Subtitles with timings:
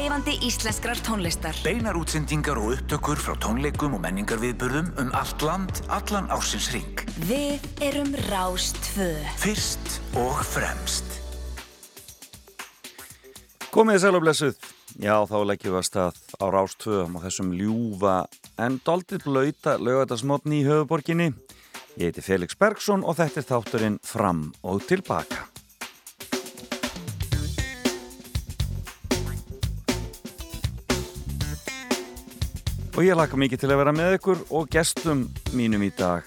[0.00, 1.56] lifandi íslenskrar tónlistar.
[1.64, 7.02] Beinar útsendingar og upptökur frá tónleikum og menningarviðburðum um allt land, allan ársins ring.
[7.28, 9.10] Við erum Rástfö.
[9.42, 11.04] Fyrst og fremst.
[13.74, 14.56] Komið sæl og blessuð.
[15.00, 18.16] Já, þá leggjum við að stað á Rástfö á þessum ljúfa
[18.56, 21.32] en doldið blöyta lögatarsmotni í höfuborginni.
[22.00, 25.49] Ég heiti Felix Bergsson og þetta er þátturinn Fram og Tilbaka.
[33.00, 35.22] Og ég laka mikið til að vera með ykkur og gestum
[35.56, 36.26] mínum í dag.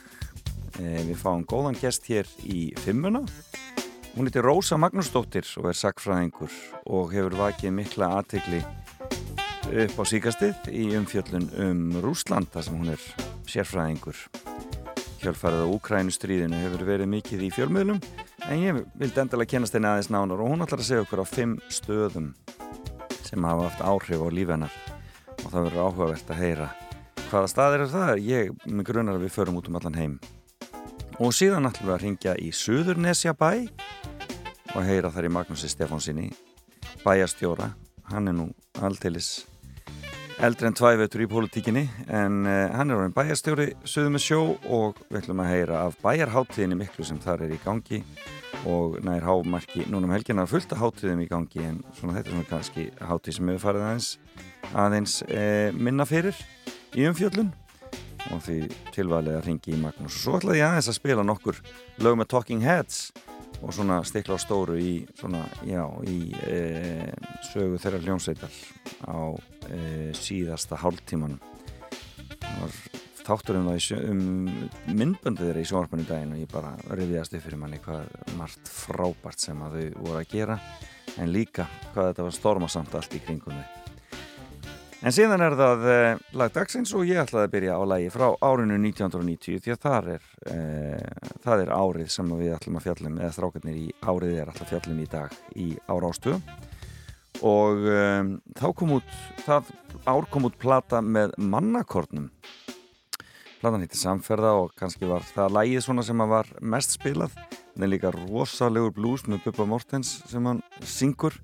[0.81, 3.19] Eh, við fáum góðan gest hér í fimmuna.
[4.15, 6.55] Hún heitir Rósa Magnúsdóttir og er sakfræðingur
[6.89, 8.63] og hefur vakið mikla aðtegli
[9.83, 13.05] upp á síkastið í umfjöllun um Rúsland þar sem hún er
[13.53, 14.23] sérfræðingur.
[15.21, 18.01] Hjálfarið á Úkrænustríðinu hefur verið mikið í fjölmiðlum
[18.47, 21.25] en ég vildi endilega kennast henni aðeins nánar og hún ætlar að segja okkur á
[21.35, 22.33] fimm stöðum
[23.21, 24.92] sem hafa haft áhrif á lífennar
[25.43, 26.69] og það verður áhugavert að heyra
[27.27, 28.13] hvaða staðir er það.
[28.27, 30.15] Ég með grunar að við förum út um allan heim.
[31.21, 33.69] Og síðan ætlum við að ringja í Suðurnesja bæ
[34.73, 36.31] og heyra þar í Magnúsi Stefánsinni
[37.03, 37.73] bæjastjóra
[38.09, 38.47] hann er nú
[38.81, 39.43] alltilis
[40.43, 45.03] eldri en tvævetur í pólitíkinni en uh, hann er orðin bæjastjóri Suður með sjó og
[45.09, 48.01] við ætlum að heyra af bæjarháttíðinni miklu sem þar er í gangi
[48.69, 52.37] og nær hámarki núna um helgina fullt af háttíðum í gangi en svona þetta er
[52.37, 54.09] svona kannski háttíð sem hefur farið aðeins
[54.71, 56.37] aðeins e, minna fyrir
[56.95, 57.51] í umfjöllun.
[58.31, 58.57] Og því
[58.95, 60.15] að ringi í Magnús.
[60.15, 61.59] Og svo ætlaði ég aðeins að spila nokkur
[62.01, 63.11] lög með Talking Heads
[63.63, 67.11] og svona stikla á stóru í svona, já, í e,
[67.51, 68.57] sögu þeirra hljónsveitar
[69.07, 69.19] á
[69.69, 71.39] e, síðasta hálftímanum.
[72.33, 72.79] Það var
[73.23, 74.49] þátturinn um
[74.91, 79.45] myndböndið þeirra í sjónarpunni daginn og ég bara rifiðast upp fyrir manni hvað margt frábært
[79.45, 80.59] sem að þau voru að gera.
[81.21, 83.82] En líka hvað þetta var stormasamt allt í kringum þau
[85.03, 88.23] En síðan er það eh, lag dagsins og ég ætlaði að byrja á lagi frá
[88.39, 93.35] árinu 1990 því að er, eh, það er árið sem við ætlum að fjallum eða
[93.35, 96.37] þrákarnir í árið er alltaf fjallum í dag í árástu
[97.43, 99.11] og eh, þá kom út
[99.43, 99.75] það
[100.07, 102.29] ár kom út plata með mannakornum.
[103.59, 107.35] Platan hittir Samferða og kannski var það lagið svona sem var mest spilað.
[107.75, 111.35] En líka rosalegur blues með Bubba Mortens sem hann syngur.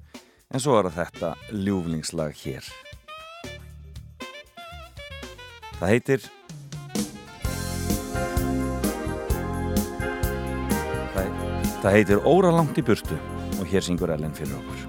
[0.48, 2.72] En svo er þetta ljúflingslag hér
[5.80, 6.24] Það heitir
[11.80, 13.16] Það, heitir Óralangt í burtu
[13.56, 14.89] og hér syngur Ellen fyrir okkur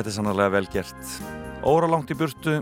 [0.00, 1.10] þetta er sannlega vel gert.
[1.68, 2.60] Óra langt í burtu,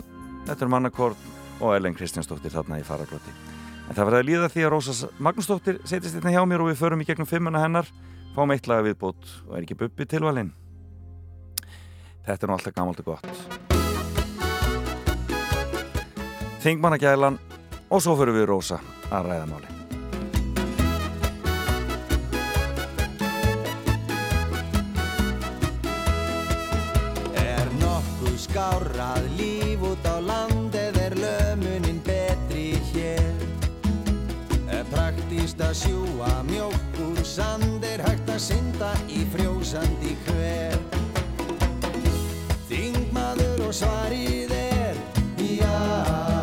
[0.49, 1.29] þetta er Mannakord
[1.63, 3.35] og Ellen Kristjánsdóttir þarna í farabroti.
[3.89, 6.81] En það verði að líða því að Rósas Magnúsdóttir setjast hérna hjá mér og við
[6.83, 7.87] förum í gegnum fimmuna hennar,
[8.35, 10.53] fáum eitt laga viðbót og er ekki buppi tilvalinn.
[12.27, 13.27] Þetta er nú alltaf gammalt og gott.
[16.67, 17.39] Þingmannagælan
[17.89, 19.78] og svo förum við Rósa að ræða
[28.49, 28.59] máli.
[28.59, 33.35] skárað líf út á landið er lömunin betri hér
[34.69, 40.79] er praktíst að sjúa mjók úr sandir hægt að synda í frjósandi hver
[42.69, 44.97] Þingmaður og svarið er
[45.39, 46.38] já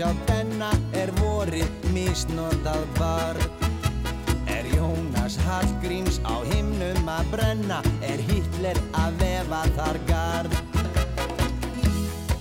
[0.00, 8.80] hjá denna Er vorið misnotað barn Er Jónas Hallgríms á himnum að brenna Er Hitler
[8.96, 10.56] að vefa þar garð.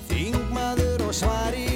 [0.08, 1.69] Þingmaður og svarið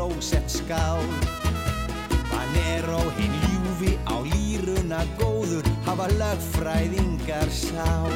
[0.00, 1.04] klósett skál.
[2.32, 8.14] Hann er á hinn ljúfi á lýruna góður hafa lögfræðingar sál.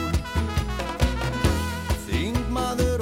[2.07, 2.94] Þingmaður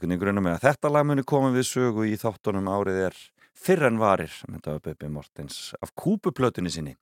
[0.00, 3.16] einhvern veginn grunna með að þetta lag muni koma við sögu í þáttunum árið er
[3.60, 6.94] fyrr en varir, þetta var Böbbi Mortens af kúpuplötunni sinni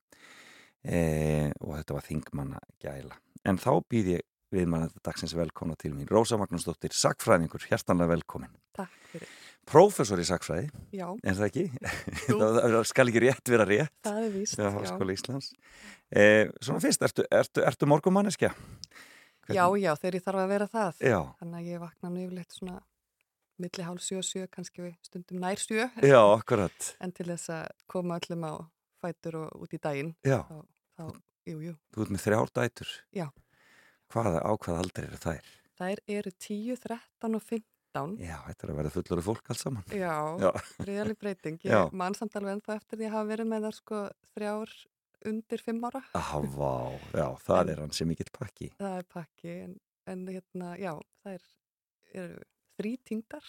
[0.83, 3.15] e, og þetta var Þingmanna gæla.
[3.47, 8.15] En þá býð ég við mann þetta dagsins velkomna til mín Rósa Magnúsdóttir, sakfræðingur, hjertanlega
[8.17, 8.51] velkomin.
[8.75, 9.31] Takk fyrir.
[9.69, 11.65] Prófessor í sakfræði, Já, er það ekki?
[12.41, 13.93] Það skal ekki rétt vera rétt.
[14.07, 14.57] það er víst.
[14.57, 15.37] Já.
[16.09, 16.23] E,
[16.57, 18.49] svona fyrst, ertu, ertu, ertu morgumanneskja?
[19.55, 21.01] Já, já, þegar ég þarf að vera það.
[21.09, 22.77] Já, Þannig að ég vakna nú yfirleitt svona
[23.59, 25.87] milli hálf sjö sjö, kannski við stundum nær sjö.
[26.05, 26.91] já, akkurat.
[27.03, 28.53] En til þess að koma öllum á
[29.03, 30.59] fætur og út í daginn, Já, þá,
[30.99, 31.03] þá
[31.49, 31.73] jú, jú.
[31.95, 32.93] þú ert með þrjár dætur.
[33.15, 33.27] Já.
[34.13, 35.49] Hvaða, á hvað aldrei eru þær?
[35.79, 38.15] Þær eru 10, 13 og 15.
[38.21, 39.83] Já, þetta er að vera fullori fólk alls saman.
[39.95, 40.49] Já, Já.
[40.79, 41.59] gríðaleg breyting.
[41.67, 44.01] Ég man samt alveg ennþá eftir því að hafa verið með þar sko
[44.35, 44.73] þrjár
[45.25, 46.01] undir fimm ára.
[46.15, 46.71] Á, vá,
[47.13, 48.71] já, það En- er hann sem mikill pakki.
[48.79, 49.75] Það er pakki, en,
[50.07, 50.93] en hérna, já,
[51.25, 51.41] þær
[52.13, 52.39] eru
[52.79, 53.43] þrítýndar,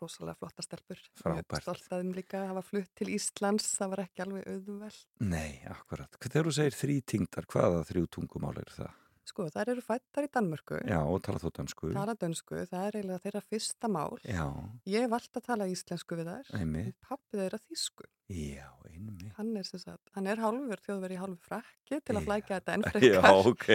[0.00, 1.00] rosalega flotta stelpur.
[1.20, 1.50] Frábært.
[1.52, 5.00] Mjög Stolt að þeim líka að hafa flutt til Íslands, það var ekki alveg auðveld.
[5.20, 6.16] Nei, akkurat.
[6.22, 8.94] Þegar þú segir þrítingdar, hvaða þrjú tungumál eru það?
[9.24, 11.92] Sko, þær eru fættar í Danmörku, Já, og tala þú dansku.
[11.94, 14.16] tala dönsku, það er eiginlega þeirra fyrsta mál.
[14.26, 14.46] Já,
[14.90, 16.96] Ég vald að tala íslensku við þær, einmitt.
[17.06, 18.04] pappi þeirra þýsku.
[18.34, 19.32] Já, einmitt.
[19.38, 22.26] Hann er, sem sagt, hann er hálfur þjóðveri hálfur frakki til að Já.
[22.26, 23.46] flækja þetta enn Já, frekar.
[23.52, 23.68] ok.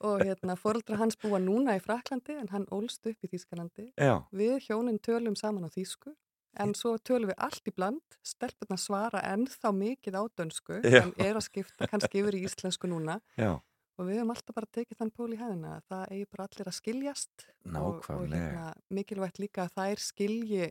[0.00, 3.90] Og hérna, fóreldra hans búa núna í Fraklandi en hann ólst upp í Þýskalandi.
[3.98, 6.14] Já, Við hjónin tölum saman á þýsku
[6.62, 11.02] en svo tölum við allt í bland, stelpurna svara ennþá mikið á dönsku Já.
[11.02, 13.58] en er að skipta kannski yfir í íslensku núna já,
[13.94, 16.70] og við höfum alltaf bara tekið þann pól í hæðina að það eigi bara allir
[16.70, 20.70] að skiljast og, og hérna, mikilvægt líka að þær skilji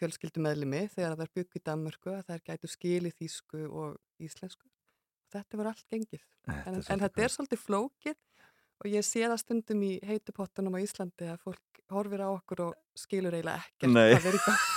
[0.00, 4.68] fjölskyldumeðlimi þegar þær byggu í Danmörku að þær gætu skili þýsku og íslensku.
[5.32, 6.24] Þetta verður allt gengið.
[6.46, 8.18] Þetta er En, en þetta er svolítið flókið
[8.76, 12.98] og ég sé það stundum í heitupottunum á Íslandi að fólk horfir á okkur og
[12.98, 14.10] skilur eiginlega ekkert Nei.
[14.16, 14.75] er í gang.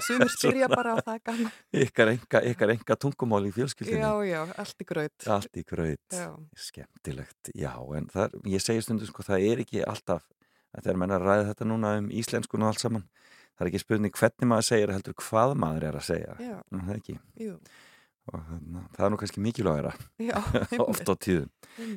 [0.00, 1.50] Sumir spyrja bara á það gaman.
[1.84, 4.00] ykkar enga, ykkar enga tungumál í fjölskyldinni.
[4.00, 5.12] Já, já, allt í gröð.
[5.36, 5.98] Allt í gröð.
[6.56, 10.24] Skemmtilegt, já, en það, ég segi stundum sko, það er ekki alltaf,
[10.78, 13.06] þegar menn að ræða þetta núna um íslenskun og allt saman,
[13.56, 16.36] það er ekki spurning hvernig maður segir heldur hvað maður er að segja.
[16.40, 17.18] Já, Nú, það, er ekki.
[17.46, 17.56] jú,
[18.32, 18.38] Og,
[18.94, 19.90] það er nú kannski mikilvægara
[20.22, 20.36] já,
[20.86, 21.48] oft á tíðum.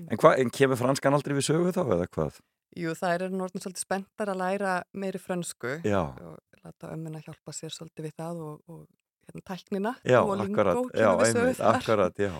[0.09, 2.39] En, hva, en kemur franskan aldrei við sögu þá eða hvað?
[2.75, 7.53] Jú, það er norðin svolítið spenntar að læra meiri frönsku Já, og láta ömmuna hjálpa
[7.55, 8.81] sér svolítið við það og, og
[9.29, 11.79] hérna, tæknina já, og akkurat, já, einmitt, þar.
[11.79, 12.34] akkurat, já,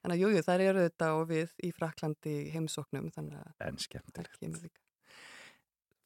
[0.00, 4.38] Þannig að jú, jú, þær eru þetta og við í Fraklandi heimsóknum, en skemmtilegt.
[4.40, 4.80] kemur líka.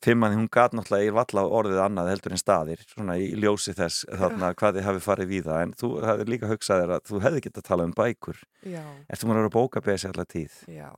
[0.04, 4.02] Fimmann, hún gat náttúrulega í valla orðið annað heldur en staðir, svona í ljósi þess
[4.10, 7.20] þarna hvað þið hafi farið við það, en þú hefði líka hugsað þér að þú
[7.24, 8.42] hefði getað að tala um bækur.
[8.68, 10.58] Já, Ertu maður að vera bókabesi allar tíð?
[10.74, 10.90] já,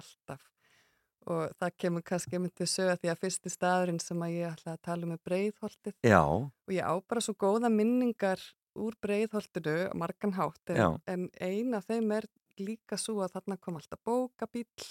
[0.00, 0.42] alltaf.
[1.28, 4.82] Og það kemur kannski myndið sögja því að fyrsti staðurinn sem að ég ætla að
[4.88, 8.40] tala um er breiðholtið Já, og ég á bara svo góða minningar
[8.78, 10.86] úr breiðholtinu, margan hátt, Já.
[11.10, 12.28] en, en ein af þeim er
[12.62, 14.88] líka svo að þarna kom alltaf bókabíll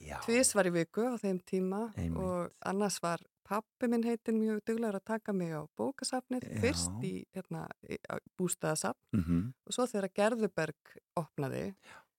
[0.00, 2.16] já, Tvís var í viku á þeim tíma Einmitt.
[2.20, 6.58] og annars var pappi minn heitin mjög duglegur að taka mig á bókasafnið, Já.
[6.64, 7.66] fyrst í hérna,
[8.38, 11.74] bústæðasafn mm og svo þegar Gerðuberg opnaði,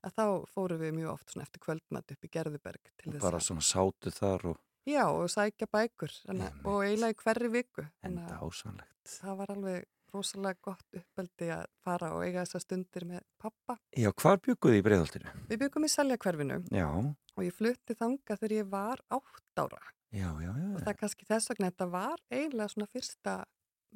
[0.07, 3.65] að þá fórum við mjög oft eftir kvöldmatt upp í Gerðuberg til þess bara svona
[3.67, 6.63] sátu þar og já, og sækja bækur Einmitt.
[6.63, 8.97] og eiginlega í hverri viku en þannig að dásanlegt.
[9.17, 9.85] það var alveg
[10.15, 13.75] rosalega gott uppeldi að fara og eiga þessar stundir með pappa.
[13.91, 15.33] Já, hvar bygguði í breiðholtinu?
[15.49, 19.81] Við byggum í Seljakverfinu Já, og ég flutti þanga þegar ég var átt ára
[20.15, 23.33] já, já, og það er kannski þess vegna þetta var eiginlega svona fyrsta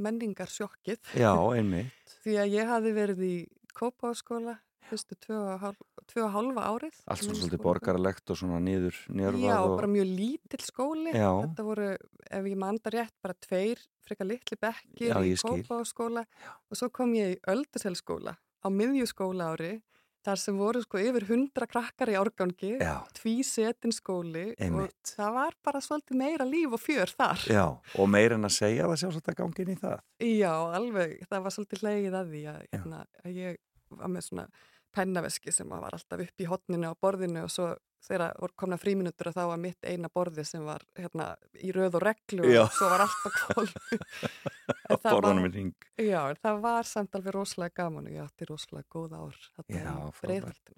[0.01, 2.13] menningarsjokkið já, einmitt.
[2.25, 3.34] því að ég hafi verið í
[3.77, 4.58] Kópáskóla
[4.90, 7.66] fyrstu tvö og, hálfa árið Allt svona svolítið skóla.
[7.68, 9.76] borgaralegt og svona njörvað Já, og...
[9.78, 11.30] bara mjög lítill skóli Já.
[11.44, 11.92] þetta voru,
[12.32, 15.38] ef ég manda rétt bara tveir frekar litli bekkir Já, í.
[15.38, 19.78] Kópáskóla og svo kom ég í Öldurselskóla á miðjuskóla ári
[20.22, 24.94] þar sem voru sko yfir hundra krakkar í árgangi Já, tvísetin skóli Einmitt.
[24.94, 27.64] og það var bara svolítið meira líf og fjör þar já,
[27.98, 30.04] og meir en að segja það sjálfsagt að gangi inn í það.
[30.22, 33.58] Já, alveg, það var svolítið hlegið að því að, hérna, að ég
[33.98, 34.46] var með svona
[34.95, 37.71] pennaveski sem var alltaf upp í hotninu á borðinu og svo
[38.01, 41.31] þegar voru komna fríminutur og þá var mitt eina borði sem var hérna,
[41.62, 42.63] í röð og reglu Já.
[42.65, 44.00] og svo var allt á kvolvu.
[44.91, 45.88] Að borðanum í ring.
[46.01, 49.38] Já, það var samt alveg rosalega gaman og ég átti rosalega góð ár
[49.69, 50.74] Já, frábært.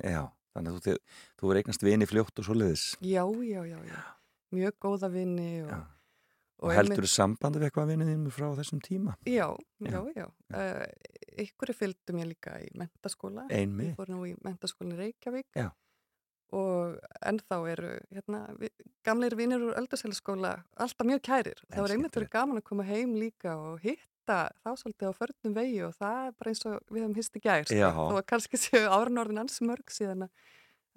[0.54, 0.98] þannig að þú,
[1.40, 2.86] þú er eignast vini fljótt og svo leiðis.
[3.02, 4.02] Já, já, já, já,
[4.54, 5.82] mjög góða vinni og, Já.
[6.64, 9.14] Og Og heldur þú sambandi við eitthvað vinnið þínu frá þessum tíma?
[9.28, 9.48] Já,
[9.84, 9.92] Já.
[9.92, 10.28] já, já.
[10.56, 13.46] Uh, ykkur fylgdu mér líka í mentaskóla.
[13.52, 13.96] Ég Einmitt.
[14.00, 15.50] fór nú í mentaskólinni Reykjavík.
[15.60, 15.70] Já.
[16.54, 18.40] og ennþá eru hérna,
[19.04, 21.58] gamleir vinnir úr öldurselskóla alltaf mjög kærir.
[21.66, 25.14] En Það var einmitt verið gaman að koma heim líka og hitta þá svolítið á
[25.18, 27.66] förnum vegi og það er bara eins og við hefum hist í gær.
[27.66, 27.80] Sko.
[27.82, 27.90] Já.
[27.98, 30.46] Þó að kannski séu árnorðin ansi mörg síðan að,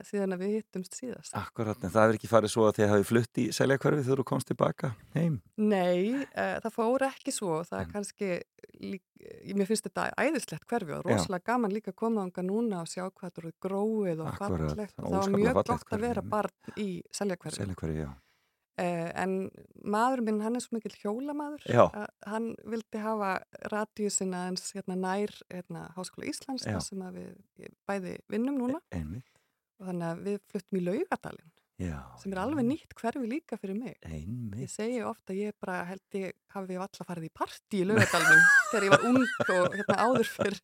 [0.05, 1.33] síðan að við hittumst síðast.
[1.39, 4.27] Akkurat, en það er ekki farið svo að þið hafi flutt í seljakverfi þegar þú
[4.33, 5.41] komst tilbaka heim.
[5.57, 7.63] Nei, uh, það fór ekki svo.
[7.65, 8.31] Það er En- kannski,
[8.83, 9.03] lík,
[9.57, 13.07] mér finnst þetta æðislegt hverfi og rosalega gaman líka að koma ánga núna og sjá
[13.09, 14.95] hvað þetta eru gróið og fallegt.
[15.01, 17.63] Það var mjög gott að vera barn í seljakverfi.
[17.63, 18.13] Seljakverfi, já.
[18.77, 19.51] Uh, en
[19.89, 21.63] maður minn, hann er svo mikill hjólamaður
[22.29, 23.31] hann vildi hafa
[23.73, 29.25] radíusina eins hérna, nær hérna, Háskóla Íslands sem við bæði vinnum núna Einmitt.
[29.83, 31.53] Þannig að við fluttum í laugadalinn
[32.17, 34.71] sem er alveg nýtt hverfi líka fyrir mig Ég Einmitt.
[34.73, 38.87] segi ofta að ég bara held ég hafi alla farið í partí í laugadalinn þegar
[38.87, 39.19] ég var ung
[39.59, 40.57] og hérna áður fyrr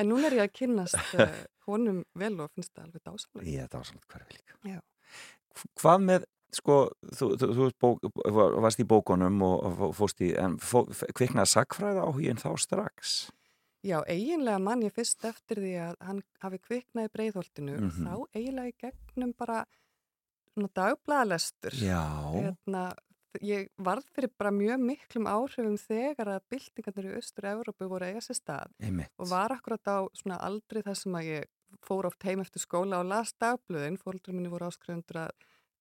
[0.00, 1.34] en núna er ég að kynnast uh,
[1.68, 4.56] honum vel og finnst það alveg dásamlega Ég, var svona hverfi líka.
[4.64, 4.80] Já.
[5.82, 6.24] Hvað með,
[6.56, 6.74] sko,
[7.20, 8.08] þú, þú, þú bók,
[8.40, 10.86] var- varst í bókunum og, fóst í, en fó,
[11.16, 13.16] kviknaði sagfræða áhugin þá strax?
[13.86, 18.06] Já, eiginlega mann ég fyrst eftir því að hann hafi kviknað í breiðholtinu Mhm.
[18.06, 19.60] þá eiginlega í gegnum bara
[20.56, 21.74] dagblæðalestur.
[21.84, 22.00] Já.
[22.34, 22.84] Hérna,
[23.44, 28.38] ég varð fyrir bara mjög miklum áhrifum þegar að byltingarnir í Östur-Európu voru eiga sér
[28.40, 29.10] stað Einmitt.
[29.18, 31.44] og var akkurat á svona aldrei þar sem að ég
[31.84, 35.30] fór oft heim eftir skóla og las dagblöðin, fóröldur minni voru áskrifundur að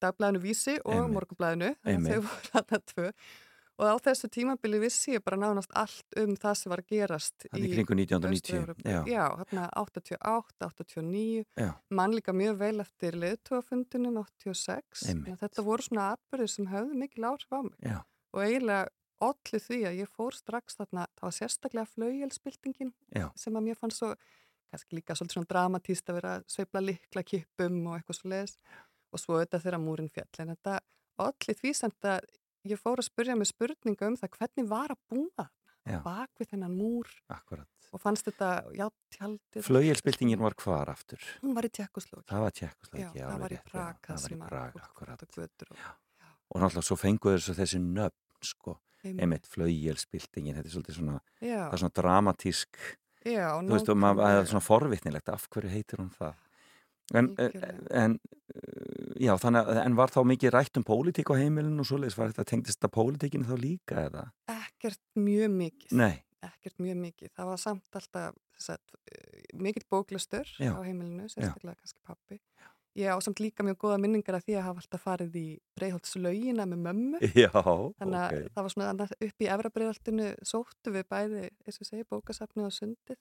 [0.03, 2.11] dagblæðinu vísi og morgunblæðinu, Einmitt.
[2.11, 3.13] þau voru þarna tvö
[3.75, 7.71] og á þessu tímabili vissi ég bara nánast allt um það sem var gerast í
[7.73, 8.29] kringu 1990.
[8.31, 8.85] Austur-Evrópu.
[8.87, 8.99] Já.
[9.09, 11.71] Já, hérna 88, 89 Já.
[11.89, 15.25] mann líka mjög vel eftir leðtúafundinum 86 Einmitt.
[15.25, 17.99] Þannig að þetta voru svona atbyrðir sem höfðu mikil áhrif á mig Já.
[18.31, 18.87] og eiginlega
[19.25, 23.29] allir því að ég fór strax þarna, það var sérstaklega flaujelspiltingin Já.
[23.39, 24.15] sem að mér fannst svo
[24.71, 28.57] kannski líka svolítið svona dramatíst að vera að sveifla likla kippum og eitthvað svo leiðis
[29.15, 30.79] og svo auðvitað þegar múrin fjall en þetta
[31.25, 32.27] allir því samt að
[32.65, 35.47] ég fór að spyrja mig spurninga um það hvernig var að búa
[35.85, 35.99] Já.
[36.01, 37.69] bak við þennan múr Akkurat.
[37.93, 41.21] og fannst þetta, já, tjaldið Flaujelspiltingin var hvar aftur?
[41.43, 44.81] hún var í Tjekkosloki Það var já, Tjekkosloki, það var í var í sem fólk
[44.81, 45.21] akkurat.
[45.21, 45.85] á götur og,
[46.55, 48.75] Og náttúrulega svo fenguður þessu þessi nöfn, sko.
[49.05, 52.77] Einmitt, flaujelspiltingin, þetta er svolítið svona, já, það er svona dramatísk,
[53.25, 56.35] já, þú veist, og það er svona forvitnilegt, af hverju heitir hún það?
[57.13, 57.29] En,
[57.93, 58.15] en,
[59.21, 62.31] já, þannig að, en var þá mikið rætt um pólitík á heimilinu og svoleiðis, var
[62.31, 64.27] þetta tengdist að pólitíkinu þá líka eða?
[64.51, 65.97] ekkert mjög mikið.
[66.01, 68.95] Nei, ekkert mjög mikið, það var samt alltaf sagt,
[69.55, 70.71] mikill bóklustur Já.
[70.75, 72.39] á heimilinu, sérstaklega kannski pappi
[72.95, 76.65] ég á samt líka mjög góða minningar af því að hafa alltaf farið í breiðholtslaugina
[76.71, 77.19] með mömmu.
[77.43, 78.53] Já, þannig að ok.
[78.55, 83.19] það var svona upp í efrabreiðholtinu sóttu við bæði, eins og segi, bókasafni og sundið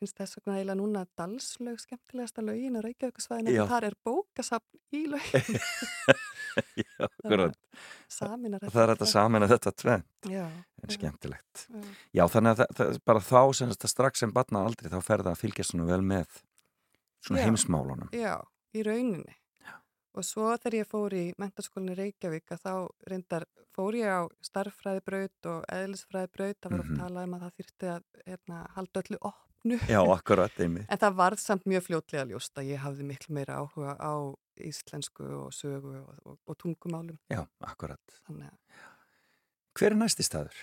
[0.00, 3.62] finnst þess vegna eiginlega núna dalslaug skemmtilegasta laugin á Reykjavíkusvæðinu Já.
[3.64, 5.60] en þar er bókasafn í laugin
[6.80, 7.48] já,
[8.10, 10.44] saminar Það er þetta samin að þetta tvenn, já,
[10.82, 11.66] en skemmtilegt.
[11.70, 11.82] já.
[12.20, 15.22] Já, þannig að það, það, bara þá sem þetta strax sem batna aldrei, þá fer
[15.24, 16.40] það að fylgjast svona vel með
[17.20, 17.46] svona Já.
[17.50, 18.10] heimsmálunum.
[18.16, 18.34] Já,
[18.74, 19.36] í rauninni.
[20.18, 22.72] Og svo þegar ég fór í mentaskólinni Reykjavík að þá
[23.12, 23.44] reyndar
[23.76, 26.58] fór ég á starffræðibraut og eðlisfræðibraut.
[26.58, 26.98] Það var oft Mhm.
[26.98, 29.20] talað um að það þyrfti að hérna, halda öllu
[29.60, 29.78] opnu.
[29.88, 30.88] Já, akkurat, einmitt.
[30.90, 34.12] En það varð samt mjög fljótlega ljóst að ég hafði miklu meira áhuga á
[34.60, 37.18] íslensku og sögu og, og, og tungumálum.
[37.32, 38.20] Já, akkurat.
[38.26, 38.52] Þannig
[39.78, 40.56] Hver er næsti staður?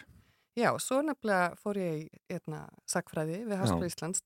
[0.57, 3.89] já, svo nefnilega fór ég í hérna, sakfræði við Háskóla.
[3.89, 4.23] Íslands,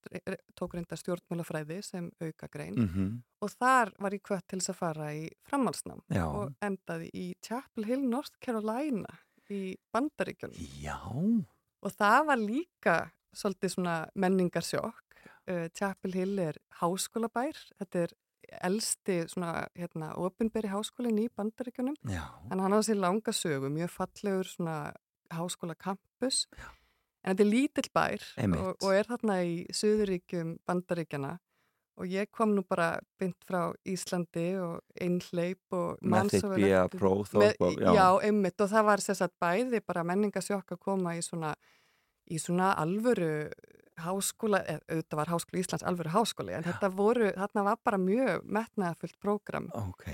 [0.55, 5.05] tók reynda stjórnmálafræði sem aukagrein Mm og þar var ég kvött til þess að fara
[5.17, 6.25] í framhalsnám Já.
[6.29, 9.09] og endaði í Chapel Hill, North Carolina
[9.49, 10.99] í Bandaríkjunum Já,
[11.81, 12.95] og það var líka
[13.33, 15.05] svolítið svona menningarsjokk.
[15.49, 17.57] Uh, Chapel Hill er háskólabær.
[17.81, 18.13] Þetta er
[18.67, 21.95] elsti svona hérna, opinberi háskólinn í Bandaríkjunum.
[22.11, 24.77] Já, en hann á sér langa sögu, mjög fallegur svona
[25.31, 26.45] háskólakampus.
[27.21, 28.23] En þetta er lítill bær
[28.65, 31.35] og, og er þarna í Suðuríkjum Bandaríkjana
[32.01, 36.49] og ég kom nú bara bynd frá Íslandi og einhleip og með man þitt svo
[36.49, 38.07] vel bíja eftir- próf með, og, já.
[38.25, 38.57] einmitt.
[38.61, 41.53] Og það var sérsagt bæði bara menningasjokk að koma í svona
[42.31, 43.49] í svona alvöru
[44.01, 49.17] háskóla, auðvitað var háskóla Íslands alvöru háskóli, en þetta voru, þarna var bara mjög metnaðafullt
[49.21, 50.05] prógram Ok,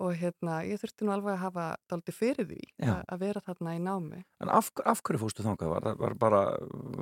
[0.00, 2.94] og hérna, ég þurfti nú alveg að hafa daldi fyrir því Já.
[3.02, 4.20] að, vera þarna í námi.
[4.44, 5.72] en af, af hverju fóstu þangað?
[5.74, 6.44] Var það var bara,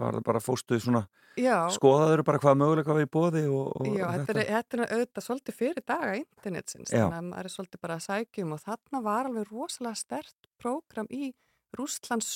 [0.02, 1.04] var það bara fóstu svona,
[1.40, 4.82] Já, skoðaður bara hvað möguleika var í bóði og, og já þetta, er, þetta er
[4.88, 7.06] auðvitað svolítið fyrir daga internetsins, Já.
[7.06, 11.08] þannig að maður er svolítið bara að sækjum og þarna var alveg rosalega stert prógram
[11.08, 11.32] í
[11.78, 12.30] Rústlands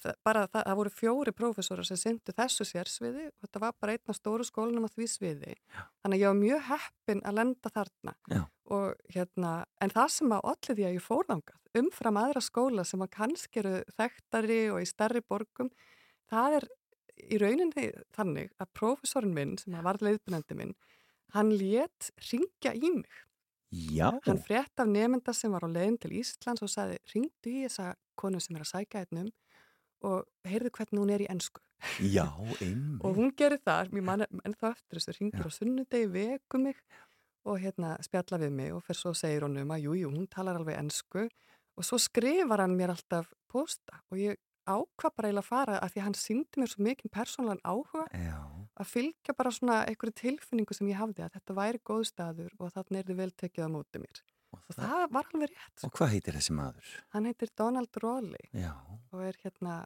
[0.00, 3.96] það, bara það, það voru fjóri prófessorar sem syndu þessu sérsviði og þetta var bara
[3.96, 5.54] einn af stóru skólinum á því sviði.
[5.54, 5.82] Já.
[6.02, 8.16] þannig að ég var mjög heppin að lenda þarna.
[8.68, 13.04] Og, hérna, en það sem að allir því að ég fórðangað umfram aðra skóla sem
[13.04, 15.70] að kannski eru þekktari og í starri borgum
[16.30, 16.68] það er
[17.18, 20.74] í rauninni þannig að prófessorinn minn sem var leiðbunandi minn
[21.34, 23.24] hann létt ringja í mig
[23.70, 24.10] Já.
[24.24, 27.92] Hann frétt af nefnda sem var á leiðin til Íslands og saði, ringdu í þessa
[28.18, 29.28] konu sem er að sækja einnum
[30.08, 31.60] og heyrðu hvernig hún er í ennsku.
[32.02, 32.26] Já,
[32.64, 33.04] einmitt.
[33.04, 36.80] og hún gerir það, mér mann en það eftir þessu, ringir á sunnudegi, veku mig
[37.48, 40.28] og hérna spjalla við mig og fyrir svo segir hún um að jújú, jú, hún
[40.32, 41.28] talar alveg ennsku
[41.78, 45.94] og svo skrifar hann mér alltaf posta og ég ákvað bara eiginlega að fara að
[45.94, 48.40] því hann síndi mér svo mikið persónlan áhuga Já.
[48.78, 52.74] Að fylgja bara svona einhverju tilfinningu sem ég hafði að þetta væri góð staður og
[52.74, 54.20] þarna er þið vel tekið á mótið mér
[54.54, 55.84] og, það, það var alveg rétt.
[55.86, 56.92] Og hvað heitir þessi maður?
[57.14, 58.72] Hann heitir Donald Rowley Já.
[59.12, 59.78] og er hérna,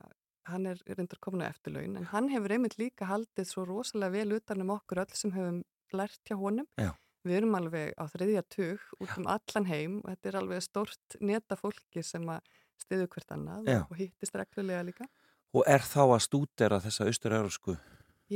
[0.51, 4.39] hann er reyndar komin á eftirlaun en hann hefur einmitt líka haldið svo rosalega vel
[4.39, 6.69] utan um okkur öll sem hefum lært hjá honum.
[6.81, 6.93] Já.
[7.23, 11.19] Við erum alveg á þriðja tug út um allan heim og þetta er alveg stort
[11.23, 12.49] neta fólki sem að
[12.83, 13.83] stiðu hvert annað Já.
[13.87, 15.07] og hittist reglulega líka.
[15.53, 17.77] Og er þá að stúdera þessa austur-eurósku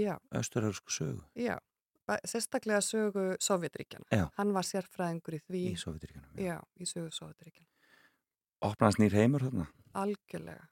[0.05, 1.25] austur-eurósku sögu?
[1.39, 1.57] Já,
[2.25, 4.29] sérstaklega sögu Sovjetríkjana.
[4.39, 5.65] Hann var sérfræðingur í því.
[5.73, 6.31] Í Sovjetríkjana?
[6.41, 7.69] Já, í sögu Sovjetríkjana.
[8.67, 9.69] Opnaðast nýr heimur þarna?
[9.97, 10.69] Algjörlega.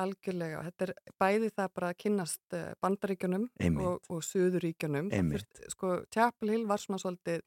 [0.00, 0.62] Algjörlega.
[0.68, 3.44] Þetta er bæði það bara að kynast eh, bandaríkjunum
[3.84, 5.12] og, og söðuríkjunum.
[5.72, 7.44] Sko, Chapel Hill var svona svolítið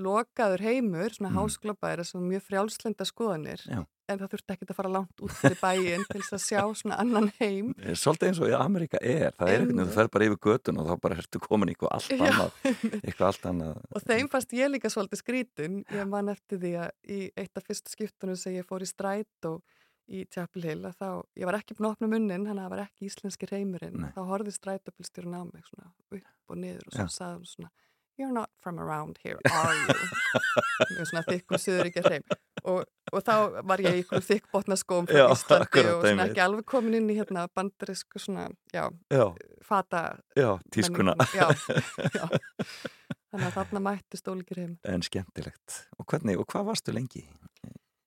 [0.00, 1.36] lokaður heimur, svona mm.
[1.38, 3.80] hásklubæri sem mjög frjálslenda skoðanir Já.
[4.10, 6.98] en það þurfti ekki að fara langt út fyrir bæin til þess að sjá svona
[7.02, 7.70] annan heim.
[7.78, 10.80] Eh, Svolítið eins og í Amerika er það er ekkert, þú fer bara yfir götun
[10.82, 12.58] og þá bara ertu komin eitthvað allt annað,
[13.04, 17.14] eitthvað allt annað og þeim fannst ég líka svolítið skrítin ég man eftir því að
[17.14, 19.62] í eitt af fyrst skiptunum sem ég fór í stræt og
[20.10, 21.08] í Chapel Hill að þá,
[21.40, 25.38] ég var ekki búin að opna munnin, hann var ekki íslenski reymurinn, þá horfið strætopilstjórun
[25.40, 27.70] á mig svona upp og niður og svo hún svona
[28.16, 29.94] You're not from around here, are you?
[30.94, 32.26] Mjög svona þykk og söður ekki að hreim.
[32.62, 33.34] Og, og þá
[33.66, 37.10] var ég í ykkur þykkbotna skóm frá já, Íslandi og svona ekki alveg komin inn
[37.10, 39.24] í hérna bandarísku svona, já, já.
[39.66, 40.04] fata.
[40.38, 41.16] Já, tískuna.
[41.34, 41.48] Já.
[43.34, 44.74] Þannig að þarna mætti stólikir heim.
[44.86, 45.80] En skemmtilegt.
[45.98, 47.24] Og hvernig, og hvað varstu lengi?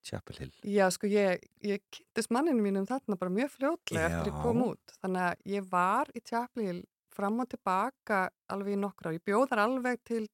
[0.08, 0.52] Chapel Hill.
[0.64, 4.94] Já, sko, ég, ég kynntist manninu mínum þarna bara mjög fljótlega eftir ég kom út.
[5.02, 6.80] Þannig að ég var í Chapel Hill
[7.18, 9.16] fram og tilbaka alveg í nokkur ár.
[9.18, 10.24] Ég bjóðar alveg til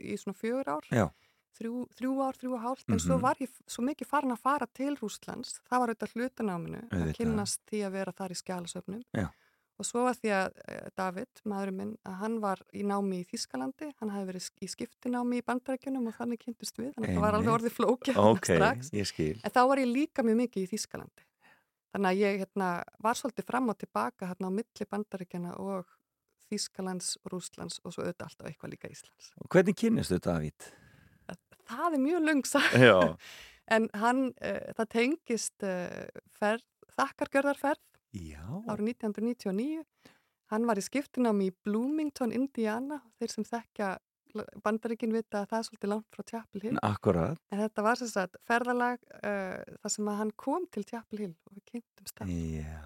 [0.00, 0.88] í svona fjögur ár,
[1.58, 3.06] þrjú, þrjú ár, þrjú og hálft, en mm -hmm.
[3.06, 5.60] svo var ég svo mikið farin að fara til Rúslands.
[5.68, 9.02] Það var auðvitað hlutanáminu að kynast því að vera þar í skjálasöfnum.
[9.80, 13.26] Og svo var því að eh, David, maðurinn minn, að hann var í námi í
[13.26, 17.24] Þískalandi, hann hefði verið í skiptinámi í bandarækjunum og þannig kynntust við, þannig að það
[17.24, 18.92] var alveg orðið flókja okay, strax.
[19.42, 21.26] En þá var ég líka mjög mikið í Þískalandi.
[21.92, 22.68] Þannig að ég hérna,
[23.04, 25.90] var svolítið fram og tilbaka hérna á milli bandarækjana og
[26.52, 29.32] Þískalands, Rúslands og svo auðvitað alltaf eitthvað líka Íslands.
[29.40, 30.68] Og hvernig kynist þetta David?
[31.72, 32.62] Það er mjög lungsa.
[33.74, 36.66] en hann, uh, það tengist uh, ferð,
[36.98, 37.82] þakkargjörðarferð
[38.68, 39.84] árið 1999.
[40.52, 43.00] Hann var í skiptinám í Bloomington, Indiana.
[43.16, 43.94] Þeir sem þekkja
[44.64, 46.78] bandaríkinn vita að það er svolítið langt frá Tjapil Hill.
[46.84, 47.40] Akkurat.
[47.52, 51.34] En þetta var sem sagt ferðalag uh, þar sem að hann kom til Tjapil Hill
[51.48, 52.32] og við kynntum stafn.
[52.32, 52.76] Já,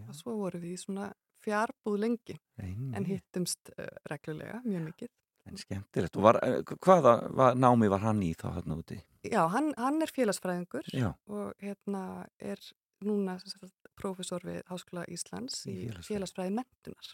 [0.00, 0.06] já.
[0.08, 1.10] Og svo voru við í svona
[1.44, 2.92] fjarbúð lengi Einnig.
[2.98, 5.12] en hittumst uh, reglulega mjög mikið.
[5.48, 6.16] En skemmtilegt.
[6.20, 9.00] Og var, eh, hvaða var, námi var hann í þá hérna úti?
[9.24, 11.14] Já, hann, hann er félagsfræðingur Já.
[11.32, 12.60] og hérna er
[13.04, 13.38] núna
[13.98, 17.10] profesor við Háskóla Íslands í, félagsfræði mentunar.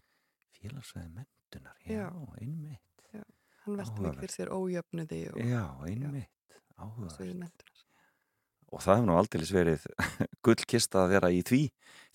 [0.59, 2.11] Félagsfræði mentunar, já, já.
[2.43, 3.07] einmitt.
[3.15, 3.23] Já,
[3.65, 7.76] hann veldi fyrir sér ójöfnuði og, já, einmitt, áhugavert
[8.73, 9.87] og það hefur nú aldrei verið
[10.47, 11.61] gullkist að vera í því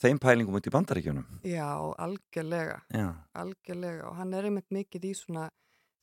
[0.01, 1.69] þeim pælingum út í bandaríkjunum Já,
[2.05, 3.07] algjörlega Já.
[3.43, 5.47] algjörlega og hann er einmitt mikið í svona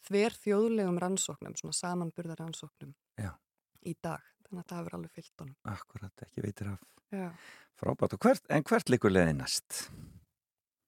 [0.09, 3.33] þver þjóðlegum rannsóknum svona samanburðar rannsóknum Já.
[3.85, 7.29] í dag, þannig að það hefur alveg fyllt honum Akkurat, ekki veitir af Já.
[7.81, 9.83] frábært, hvert, en hvert likur leði næst?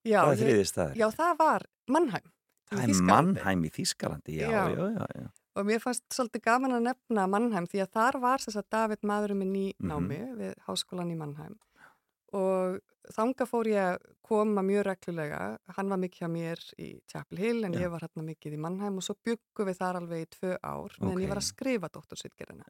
[0.06, 2.30] Já, það staður Já, það var Mannheim
[2.70, 5.28] Það er Mannheim í Þískalandi, já, já, já, já.
[5.58, 9.02] Og mér fannst svolítið gaman að nefna Mannheim því að þar var þess að David
[9.02, 10.38] maðurum minn í námi mm -hmm.
[10.38, 11.58] við háskólan í Mannheim
[12.36, 12.78] og
[13.10, 15.40] þanga fór ég að koma mjög reglulega.
[15.76, 17.80] Hann var mikið hjá mér í Chapel Hill en Já.
[17.84, 20.94] ég var hérna mikið í Mannheim og svo byggum við þar alveg í tvö ár
[21.00, 21.24] meðan okay.
[21.24, 22.68] ég var að skrifa dóttorsvitgerina.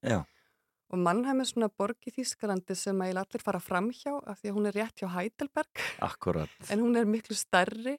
[0.90, 4.50] Og Mannheim er svona borg í Þýskalandi sem að allir fara fram hjá af því
[4.50, 5.84] að hún er rétt hjá Heidelberg.
[6.02, 6.56] Akkurat.
[6.72, 7.98] en hún er miklu starri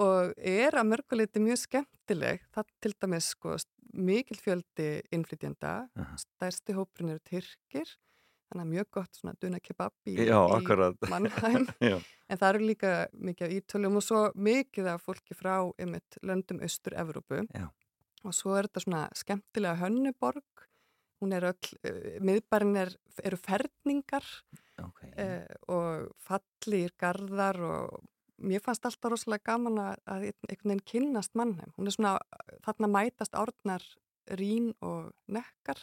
[0.00, 2.44] og er að mörguleiti mjög skemmtileg.
[2.54, 3.56] Það til dæmis sko
[3.94, 6.16] mikil fjöldi innflytjanda, uh -huh.
[6.18, 7.86] stærsti hóprin eru Tyrkir,
[8.50, 10.66] þannig að mjög gott svona duna kebab í, Já, í
[11.90, 11.96] Já,
[12.28, 16.62] en það eru líka mikið af ítölum og svo mikið af fólki frá einmitt löndum
[16.64, 17.68] austur-Evrópu Já.
[18.24, 20.66] og svo er þetta svona skemmtilega hönnuborg
[21.22, 24.26] hún er öll, uh, miðbærin er, eru ferningar
[24.82, 25.04] ok.
[25.18, 28.02] uh, og fallir garðar og
[28.42, 31.74] mér fannst alltaf rosalega gaman að, að einhvern veginn kynnast mannheim.
[31.76, 32.14] Hún er svona,
[32.66, 33.84] þarna mætast árnar
[34.40, 35.82] rín og nekkar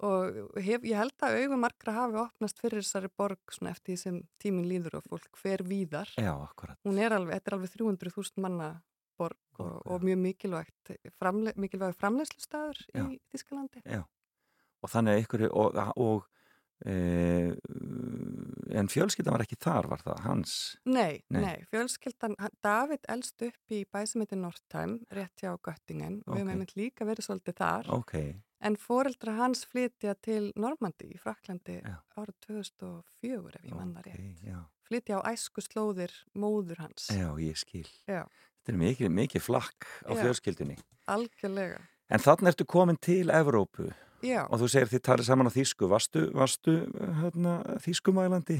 [0.00, 3.98] og hef, ég held að augum margra hafi opnast fyrir þessari borg svona eftir því
[4.00, 6.08] sem tíminn líður og fólk hver víðar.
[6.16, 6.78] Já, akkurat.
[6.88, 8.70] Hún er alveg, þetta er alveg 300.000 manna
[9.20, 9.90] borg og, Ok.
[9.92, 13.82] og mjög mikilvægt framle, mikilvæg framleiðslustæður í Þískalandi.
[13.84, 14.06] Já.
[14.80, 16.28] Og þannig að ykkur, og, og
[18.80, 20.52] en fjölskyldan var ekki þar, var það hans?
[20.88, 21.40] Nei, Nei.
[21.44, 26.38] nei, fjölskyldan, David elst upp í bæsumiti Northeim, rétt hjá Göttingen og við Ok.
[26.40, 28.14] hefum einmitt líka verið svolítið þar, Ok,
[28.62, 31.96] en foreldra hans flytja til Normandi í Fraklandi Já.
[32.16, 34.42] árið 2004 ef ég mann það ok, rétt.
[34.46, 34.58] já.
[34.90, 37.08] Flytja á æsku slóðir móður hans.
[37.12, 37.86] Já, ég skil.
[38.08, 38.24] Já.
[38.60, 40.22] Þetta er mikið, mikið flakk á Já.
[40.24, 40.78] fjölskyldunni.
[41.08, 41.80] Algjörlega.
[42.10, 45.88] En þannig ertu komin til Evrópu Já, og þú segir þið talið saman á þýsku.
[45.88, 46.74] Varstu, varstu
[47.22, 47.54] hérna,
[47.84, 48.58] þýskumælandi?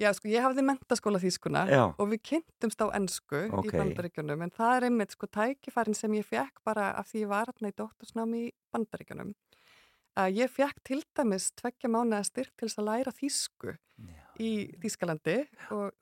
[0.00, 1.82] já, sko, ég hafði mentaskóla þýskuna Já.
[1.98, 3.66] og við kynntumst á ennsku Ok.
[3.68, 7.28] í bandaríkjunum, en það er einmitt sko tækifærin sem ég fekk bara af því ég
[7.28, 9.34] var hérna í dóttursnámi í bandaríkjunum.
[10.16, 14.24] Að ég fekk til dæmis tveggja mánuða styrk til þess að læra þýsku Já.
[14.40, 15.36] í Þýskalandi
[15.70, 15.92] og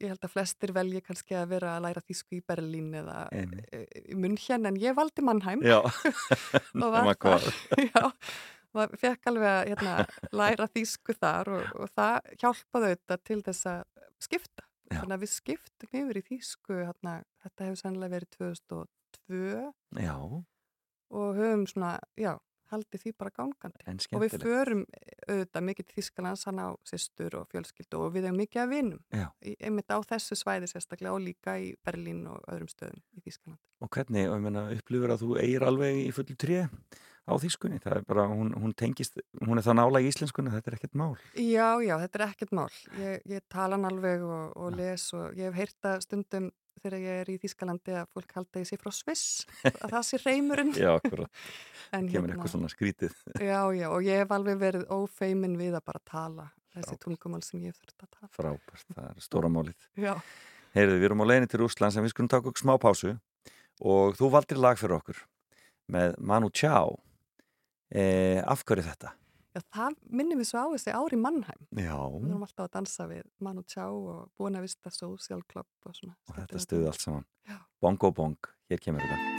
[0.00, 3.44] ég held að flestir velji kannski að vera að læra þýsku í Berlín eða e,
[4.10, 5.62] í München en ég valdi Mannheim.
[5.64, 5.90] Og
[6.74, 7.48] nema var
[7.90, 8.04] já,
[8.74, 9.96] maður fekk alveg að hérna,
[10.34, 13.84] læra þýsku þar og, og það hjálpaði auðvitað til þess að
[14.26, 14.66] skipta.
[14.90, 14.98] Já.
[15.00, 20.16] Þannig að við skiptum yfir í þýsku, hérna, þetta hefur sannlega verið 2002 Já,
[21.14, 22.34] og höfum svona, já,
[22.74, 23.94] haldið því bara gangandi.
[24.14, 24.84] Og við förum
[25.28, 29.00] auðvitað mikið til Þýskalands, hann á sýstur og fjölskyldu og við hefum mikið að vinum.
[29.40, 33.60] Í, einmitt á þessu svæði sérstaklega og líka í Berlín og öðrum stöðum í Þýskaland.
[33.84, 36.62] Og hvernig, og ég meina, upplifur að þú eigir alveg í fullu tré
[37.24, 37.80] á þýskunni?
[37.82, 40.98] Það er bara, hún, hún tengist, hún er það nála í íslenskunni, þetta er ekkert
[41.00, 41.14] mál.
[41.36, 42.68] Já, já, þetta er ekkert mál.
[43.00, 46.50] Ég, ég tala hann alveg og, og les og ég hef heyrt að stundum
[46.82, 50.20] þegar ég er í Þýskalandi að fólk halda ég sé frá Sviss, að það sé
[50.24, 50.72] reymurinn.
[50.78, 51.44] Já, akkurat,
[52.12, 53.14] kemur eitthvað svona skrítið.
[53.38, 57.62] Já, já, og ég hef alveg verið ófeimin við að bara tala þessi tungumál sem
[57.64, 58.32] ég þurft að tala.
[58.34, 59.88] Frábært, það er stóra málið.
[60.74, 63.14] Heyrðu, við erum á leiðinni til Úslands en við skulum taka okkur smá pásu
[63.84, 65.20] og þú valdir lag fyrir okkur
[65.94, 66.96] með Manu Chao.
[67.94, 69.12] E, af hverju þetta?
[69.54, 71.60] Já það minnir mér svo á þessi ári Mannheim.
[71.78, 75.66] Já, Við erum alltaf að dansa við Manu Chao og búin að vista Social Club
[75.86, 76.16] og svona.
[76.28, 77.24] og þetta stuði allt saman.
[77.48, 77.58] Já.
[77.80, 78.36] Bongo Bong,
[78.70, 79.34] hér kemur þetta.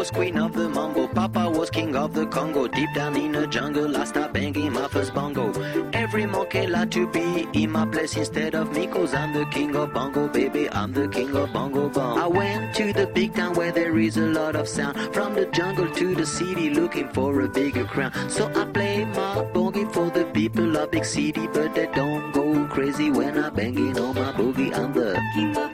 [0.00, 2.66] Was queen of the mambo, Papa was king of the Congo.
[2.66, 5.52] Deep down in the jungle, I start banging my first bongo.
[5.92, 9.76] Every monkey like to be in my place instead of me, cause I'm the king
[9.76, 10.70] of bongo, baby.
[10.70, 12.18] I'm the king of bongo bong.
[12.18, 14.96] I went to the big town where there is a lot of sound.
[15.12, 18.12] From the jungle to the city, looking for a bigger crown.
[18.30, 22.64] So I play my boogie for the people of big city, but they don't go
[22.68, 24.74] crazy when I banging on my boogie.
[24.74, 25.69] I'm the king of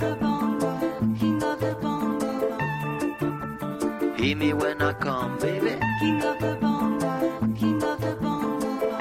[4.27, 5.79] Hear me when I come, baby.
[6.01, 8.99] King of the bongo, king of the bongo.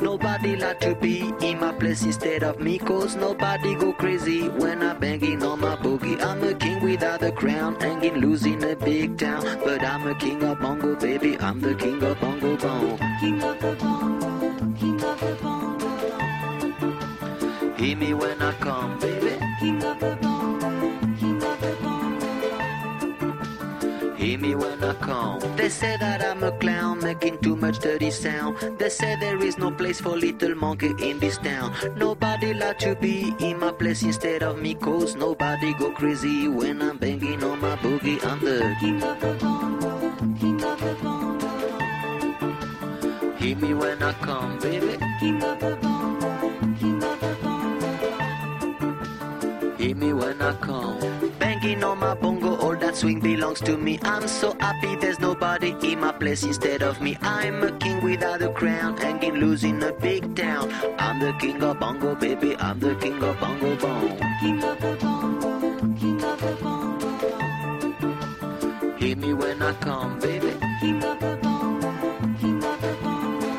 [0.00, 4.82] Nobody like to be in my place instead of me, cause nobody go crazy when
[4.82, 6.20] I'm banging on my boogie.
[6.20, 9.44] I'm a king without a crown, hanging loose in a big town.
[9.62, 11.38] But I'm a king of bongo, baby.
[11.38, 12.98] I'm the king of bongo bong.
[13.20, 15.90] King of the bongo, king of the bongo.
[17.76, 19.38] Hear me when I come, baby.
[19.60, 20.25] King of the bongo,
[24.46, 25.40] me when I come.
[25.56, 28.56] They say that I'm a clown making too much dirty sound.
[28.78, 31.72] They say there is no place for little monkey in this town.
[31.96, 36.82] Nobody like to be in my place instead of me, cause nobody go crazy when
[36.82, 38.24] I'm banging on my boogie.
[38.24, 41.50] I'm the king of the bongo, king of the bongo.
[43.38, 44.96] Hear me when I come, baby.
[45.20, 47.56] King of the bongo, king of the bongo.
[49.76, 50.98] Hear me when I come.
[51.38, 52.56] Banging on my bongo,
[52.96, 53.98] that swing belongs to me.
[54.02, 57.16] I'm so happy there's nobody in my place instead of me.
[57.20, 60.72] I'm a king without a crown, hanging loose in a big town.
[60.98, 62.56] I'm the king of bongo, baby.
[62.56, 64.18] I'm the king of bongo bong.
[64.40, 67.10] King of the bongo, king of the bongo.
[68.96, 70.54] Hear me when I come, baby.
[70.80, 71.92] King of the bongo,
[72.40, 73.50] king of the bongo.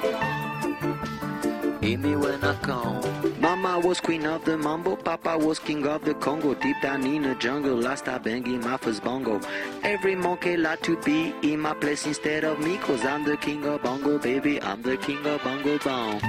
[1.82, 3.17] Hear me when I come.
[3.60, 6.54] Mama was queen of the mambo, Papa was king of the Congo.
[6.54, 9.41] Deep down in the jungle, last I banging my first bongo.
[9.82, 13.65] Every monkey like to be in my place instead of me, cause I'm the king
[13.65, 14.62] of bongo, baby.
[14.62, 16.20] I'm the king of bongo bong.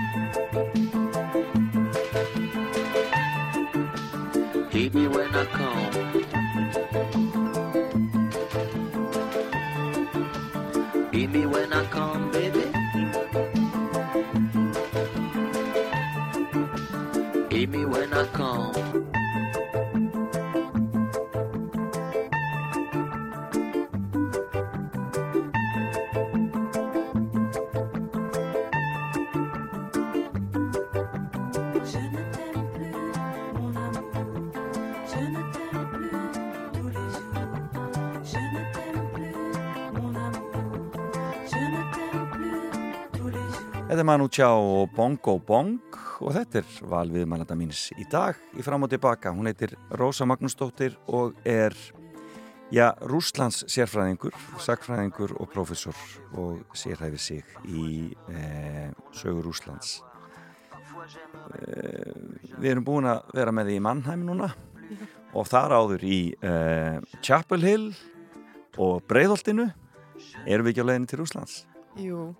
[4.70, 5.92] Hit me when I come.
[11.12, 12.27] Hit me when I come,
[43.98, 45.88] er Manu Chao og Bongo Bong
[46.20, 49.33] og þetta er valviðmælanda míns í dag í fram og tilbaka.
[49.35, 51.76] Hún heitir Rósa Magnúsdóttir og er
[52.74, 55.96] já, Rúslands sérfræðingur, sagfræðingur og professor
[56.35, 60.00] og sérhæfi sig í e, sögur Rúslands.
[61.54, 62.12] E,
[62.59, 64.50] við erum búin að vera með því í Mannheim núna
[65.37, 66.52] og þar áður í e,
[67.22, 67.88] Chapel Hill
[68.78, 69.70] og Breiðholtinu.
[70.48, 71.59] Erum við ekki á leiðinu til Rúslands?
[71.98, 72.33] Jú,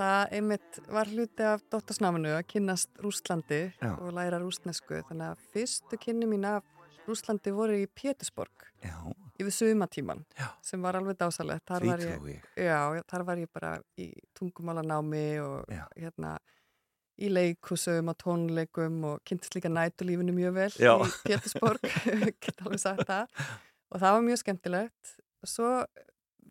[0.00, 3.90] það einmitt var hluti af dottorsnáminu að kynnast Rúslandi Já.
[4.00, 5.02] og læra rúsnesku.
[5.10, 6.64] Þannig að fyrstu kynni mín af
[7.08, 8.94] Rúslandi voru í Pétursborg Já,
[9.40, 10.50] yfir sumatíman Já.
[10.64, 11.64] sem var alveg dásalegt.
[11.68, 11.86] Þar
[13.10, 15.84] þar var ég bara í tungumálanámi og Já.
[15.96, 16.36] hérna
[17.20, 20.78] í leikusum og tónleikum og kynntist líka nætulífinu mjög vel í
[23.04, 23.42] það.
[23.90, 25.12] Og það var mjög skemmtilegt.
[25.44, 25.68] Svo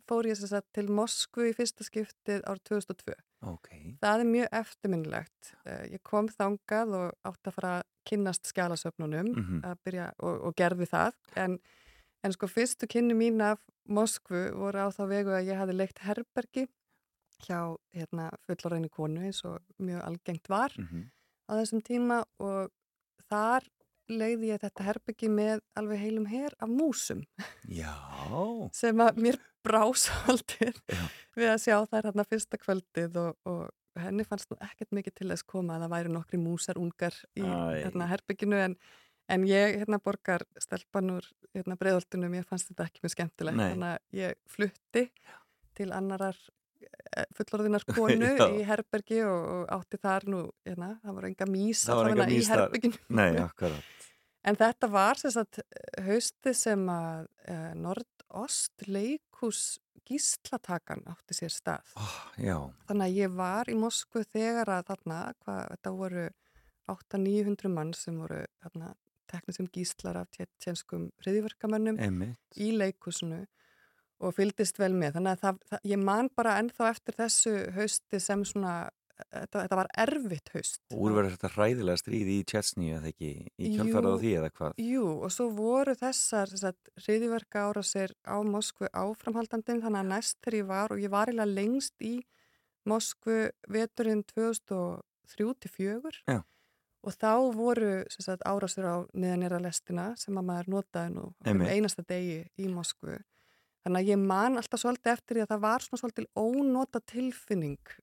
[0.09, 3.15] fór ég sem sagt til Moskvu í fyrsta skiptið árið 2002.
[3.41, 3.69] Ok,
[4.01, 5.53] Það er mjög eftirminnilegt.
[5.65, 9.61] Eh, Ég kom þangað og átti að fara að kynnast skjálasöfnunum Mhm.
[9.63, 11.13] að byrja og, og gerði það.
[11.37, 11.59] En,
[12.23, 15.99] en sko fyrstu kynni mín af Moskvu voru á þá vegu að ég hafi leikt
[16.03, 16.67] herbergi
[17.47, 21.05] hjá hérna, fullorðinu konu eins og mjög algengt var mhm,
[21.47, 22.69] á þessum tíma og
[23.29, 23.63] þar
[24.09, 27.23] leiði ég þetta herbergi með alveg heilum her af músum
[27.69, 27.93] já,
[28.81, 31.03] sem að mér brá svolítið Já.
[31.37, 35.29] við að sjá þær hérna fyrsta kvöldið og, og henni fannst nú ekkert mikið til
[35.33, 38.77] þess koma að það væri nokkri músar ungar í hérna, herbygginu en,
[39.31, 43.67] en ég hérna borgar stelpan úr hérna, breiðoltunum, ég fannst þetta ekki mjög skemmtilegt Nei.
[43.73, 45.05] þannig að ég flutti
[45.79, 46.39] til annarar
[47.17, 52.03] eh, fullorðinar konu í herbergi og, átti þar nú, hérna, það voru enga mís Það
[52.03, 52.77] voru í mýs þar.
[53.19, 53.98] nei, akkurat.
[54.49, 55.61] En þetta var sem sagt
[56.05, 59.77] hausti sem að uh, Nordost leikús
[60.09, 61.91] gíslatakan átti sér stað.
[61.99, 62.15] Oh,
[62.89, 66.25] Þannig að ég var í Moskvu þegar að þarna, hvað, þetta voru
[66.89, 68.95] 800-900 mann sem voru þarna
[69.29, 71.99] teknið sem gíslar af tjenskum hriðiverkamönnum
[72.57, 73.43] í leikúsinu
[74.19, 75.19] og fylgdist vel með.
[75.19, 78.73] Þannig að það, það, ég man bara ennþá eftir þessu hausti sem svona,
[79.27, 80.79] þetta, þetta var erfitt haust.
[80.95, 83.75] Úrverður þetta hræðilega stríði í Tjetsni eða ekki í Jú.
[83.77, 84.81] kjölfarað á því eða hvað?
[84.85, 86.53] Jú, og svo voru þessar
[87.03, 91.31] hriðiverka ára sér á Moskvu áframhaldandin, þannig að næst þegar ég var og ég var
[91.31, 92.13] eiginlega lengst í
[92.89, 96.39] Moskvu veturinn 2003-2004 Já.
[97.03, 101.69] og þá voru sagt, árásir á neðanera lestina sem að maður notaði nú Einmitt.
[101.75, 103.19] einasta degi í Moskvu.
[103.85, 107.93] Þannig að ég man alltaf svolítið eftir því að það var svona svolítið ónota tilfinning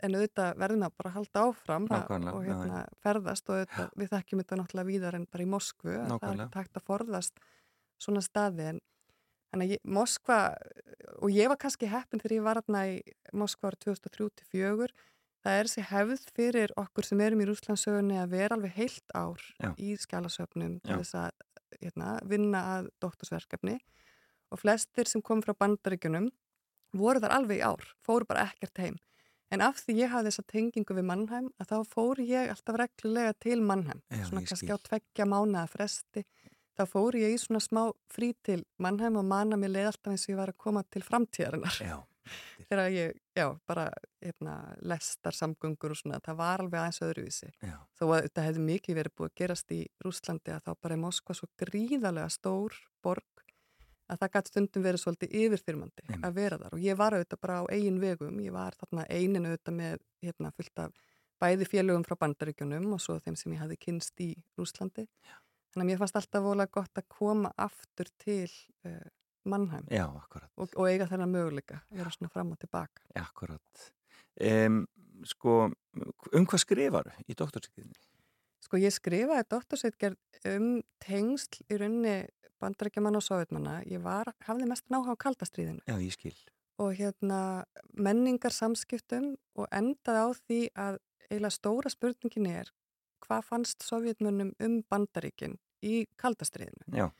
[0.00, 4.58] en auðvitað verðum að bara halda áfram og hérna, ferðast og auðvitað, við þekkjum þetta
[4.60, 7.44] náttúrulega víðar en bara í Moskvu að það er hægt að forðast
[8.02, 8.80] svona staði en
[9.52, 10.36] Þannig að Moskva,
[11.20, 12.94] og ég var kannski heppin þegar ég var aðna í
[13.36, 14.94] Moskva árið 2003-2004,
[15.44, 19.44] það er þessi hefð fyrir okkur sem erum í Rúslandsögunni að vera alveg heilt ár
[19.60, 19.74] Já.
[19.76, 23.76] í skjálasöfnum til þess að hérna, vinna að doktorsverkefni.
[24.52, 26.30] Og flestir sem kom frá bandaríkjunum
[26.96, 28.98] voru þar alveg í ár, fóru bara ekkert heim.
[29.52, 33.34] En af því ég hafði þessa tengingu við Mannheim að þá fór ég alltaf reglulega
[33.42, 34.76] til Mannheim, Já, svona kannski skil.
[34.76, 36.24] á tveggja mánuða fresti.
[36.72, 40.24] Þá fór ég í svona smá frí til Mannheim og manna mér leið alltaf eins
[40.24, 41.76] og ég var að koma til framtíðarinnar.
[41.84, 41.98] Já,
[42.70, 43.88] Þegar ég, já, bara
[44.22, 44.54] hérna,
[44.88, 47.50] lestar samgöngur og svona, það var alveg aðeins öðruvísi.
[47.60, 50.96] já, Þó að þetta hefði mikið verið búið að gerast í Rúslandi að þá bara
[50.96, 53.26] er Moskva svo gríðarlega stór borg
[54.10, 56.26] að það gæti stundum verið svolítið yfirfyrmandi Einmitt.
[56.26, 59.48] að vera þar og ég var auðvitað bara á eigin vegum, ég var þarna einin
[59.48, 61.00] auðvitað með hérna fullt af
[61.42, 64.28] bæði félögum frá bandaríkjunum og svo þeim sem ég hafði kynst í
[64.58, 65.06] Rúslandi.
[65.72, 68.50] Þannig að mér fannst alltaf vola gott að koma aftur til
[68.86, 69.00] uh,
[69.48, 73.02] Mannheim já, og, og eiga þennan möguleika að vera svona fram og tilbaka.
[73.18, 73.86] Akkurat.
[74.38, 74.84] Um,
[75.26, 75.56] sko,
[76.30, 77.98] um hvað skrifar í doktorsýkjunni?
[78.72, 80.68] Sko ég skrifaði doktorsveitgerð um
[81.04, 82.14] tengsl í rauninni
[82.56, 83.74] bandarækjaman og sovjetmanna.
[83.84, 86.32] Ég var, hafði mest náha á kaldastriðinu Já, ég skil.
[86.80, 90.96] og hérna menningar samskiptum og endaði á því að
[91.28, 92.72] eiginlega stóra spurningin er
[93.20, 96.96] hvað fannst sovjetmönnum um bandaríkin í kaldastriðinu.
[96.96, 97.12] Já,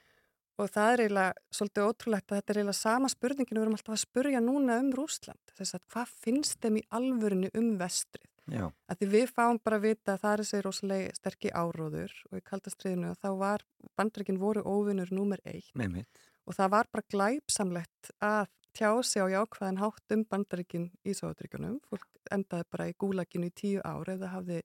[0.56, 3.98] Og það er eiginlega svolítið ótrúlegt að þetta er eiginlega sama spurningin við erum alltaf
[3.98, 5.52] að spurja núna um Rúsland.
[5.52, 8.31] Þess að hvað finnst þeim í alvörinu um vestrið?
[8.50, 12.16] Já, að því við fáum bara að vita að það er þessi rosalega sterkki áróður
[12.30, 13.66] og í kaldastriðinu þá var
[13.98, 16.24] bandreikin voru óvinnur númer eitt með mitt.
[16.46, 21.78] og það var bara glæpsamlegt að tjá sig á jákvæðan hátt um bandreikin í Sovjetríkunum.
[21.88, 24.60] Fólk endaði bara í gúlaginu í tíu ár ef það hafði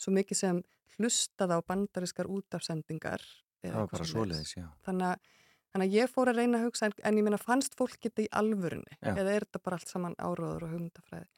[0.00, 0.62] svo mikið sem
[0.96, 3.22] hlustað á bandariskar útafsendingar.
[3.62, 4.66] Það var bara svoleiðis, já.
[4.86, 5.28] Þannig að,
[5.72, 8.24] þannig að ég fór að reyna að hugsa en, en ég meina fannst fólk þetta
[8.24, 9.12] í alvörunni Já.
[9.14, 11.28] eða er þetta bara allt saman áróður og hugmyndafræði.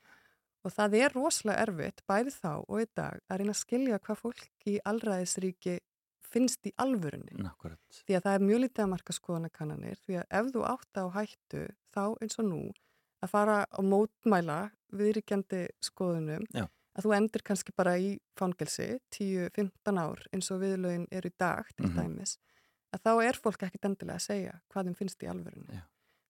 [0.65, 4.21] Og það er rosalega erfitt, bæði þá og í dag, að reyna að skilja hvað
[4.23, 5.75] fólk í allræðisríki
[6.35, 7.37] finnst í alvörunni.
[7.47, 7.79] Akkurat.
[8.09, 11.05] Því að það er mjög lítið að marka skoðanakannanir, því að ef þú átt á
[11.19, 11.61] hættu,
[11.95, 12.62] þá eins og nú,
[13.23, 14.57] að fara og mótmæla
[14.99, 16.65] viðríkjandi skoðunum, Já.
[16.97, 18.11] að þú endur kannski bara í
[18.41, 21.97] fangelsi 10-15 ár eins og viðlögin eru í dag til Mhm.
[22.01, 22.39] dæmis,
[22.95, 25.75] að þá er fólk ekkit endilega að segja hvað þeim finnst í alvörunni.
[25.77, 25.83] Já.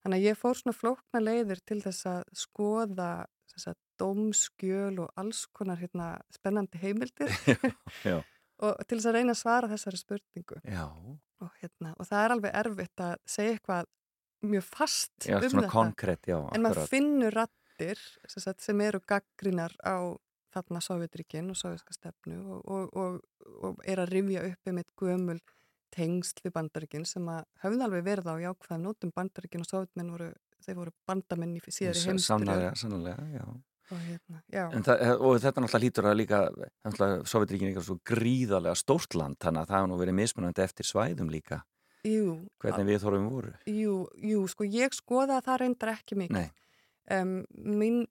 [0.05, 5.45] Þannig að ég fór svona flókna leiðir til þess að skoða að dómskjöl og alls
[5.57, 7.31] konar hérna, spennandi heimildir.
[8.09, 8.21] Já,
[8.65, 10.61] og til þess að reyna að svara þessari spurningu.
[10.65, 13.91] Já, og, hérna, og það er alveg erfitt að segja eitthvað
[14.45, 15.73] mjög fast já um þetta.
[15.73, 20.13] konkrétt, já, en maður finnur rattir sem, sem eru gaggrinar á
[20.55, 24.93] þarna Sovjetríkin og sovjetska stefnu og, og, og, og er að rifja upp um eitt
[25.01, 25.39] gömul
[25.95, 29.13] tengsl við bandaríkin sem að höfðu alveg verið á jákvæðum nótum.
[29.15, 30.31] Bandaríkin og sovjetmenn voru,
[30.65, 33.45] þeir voru bandamenn í síðari heimstyrjöld Sannlega, sannlega, já.
[33.93, 34.41] Og hérna,
[34.87, 36.41] það, og þetta náttúrulega lítur að líka,
[37.29, 40.89] Sovjetríkin er eitthvað svo gríðarlega stórt land, þannig að það hefur nú verið mismunandi eftir
[40.89, 41.61] svæðum líka,
[42.09, 43.55] jú, hvernig við þorfum voru.
[43.69, 43.97] jú,
[44.33, 46.53] jú, sko ég skoða það reyndar ekki mikið.
[47.13, 48.05] Um, mín,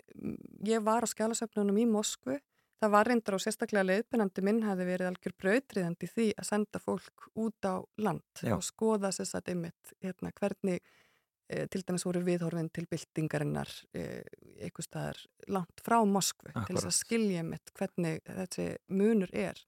[0.62, 2.38] ég var á skjálasöfnunum í Moskvu.
[2.84, 7.30] Það var reyndar og sérstaklega leiðbyrnandi minn hefði verið algjör brautriðandi því að senda fólk
[7.40, 8.58] út á land Já.
[8.58, 10.84] og skoða að ymmit hérna, hvernig
[11.54, 14.24] e, til dæmis voru viðhorfin til byltingarinnar e,
[14.66, 19.60] einhver staðar langt frá Moskvu til þess að skilja ymmit hvernig þessi munur er.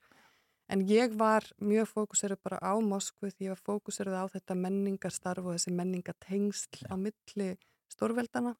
[0.71, 5.45] En ég var mjög fókuseruð bara á Moskvu því ég var fókuseruð á þetta menningarstarf
[5.45, 7.51] og þessi menningatengsl á milli
[7.93, 8.55] stórveldana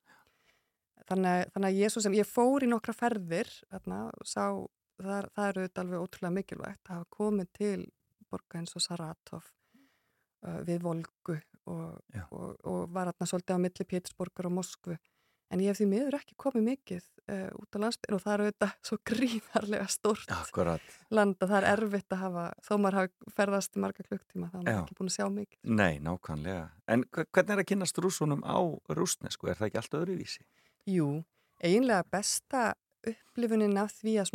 [1.09, 4.45] þannig, þannig að ég svo sem, ég fór í nokkra ferðir þarna, sá,
[5.01, 7.81] það, það eru þetta alveg ótrúlega mikilvægt að hafa komið til
[8.31, 9.49] borga eins og Saratov
[10.45, 11.99] uh, við Volgu og,
[12.31, 14.97] og, og var þarna svolítið á milli Pétursborgar og Moskvu
[15.53, 18.45] en ég hef því miður ekki komið mikið uh, út á landsbyrn og það eru
[18.49, 20.87] þetta svo gríðarlega stórt akkurat.
[21.13, 24.55] land að það er erfitt að hafa þó maður hafi ferðast í marga klukktíma þá
[24.57, 26.63] er maður ekki búin að sjá mikið Nei, nákvæmlega.
[26.95, 28.57] En hve- hvernig er að kynast rúsunum á
[28.97, 29.47] rúsnesku?
[29.53, 30.43] Er það ekki allt öðruvísi?
[30.89, 31.07] Jú,
[31.61, 32.65] eiginlega besta
[33.05, 34.31] upplifunin af því að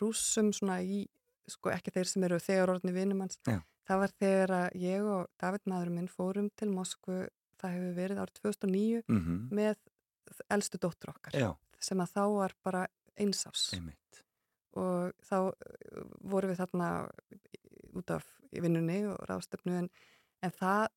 [0.00, 1.04] rússum svona í,
[1.52, 3.36] sko ekki þeir sem eru þegar orðni vinumanns.
[3.44, 3.60] Já.
[3.84, 7.18] Það var þegar að ég og David maður minn fórum til Moskvu,
[7.60, 9.76] það hefur verið árið 2009 Mm með
[10.48, 12.86] elstu dóttur okkar Já, sem að þá var bara
[13.20, 14.22] einsás einmitt.
[14.74, 15.52] og þá uh,
[16.24, 16.88] vorum við þarna
[17.94, 19.90] út af vinnunni og ráðstöfnu en,
[20.42, 20.88] en það,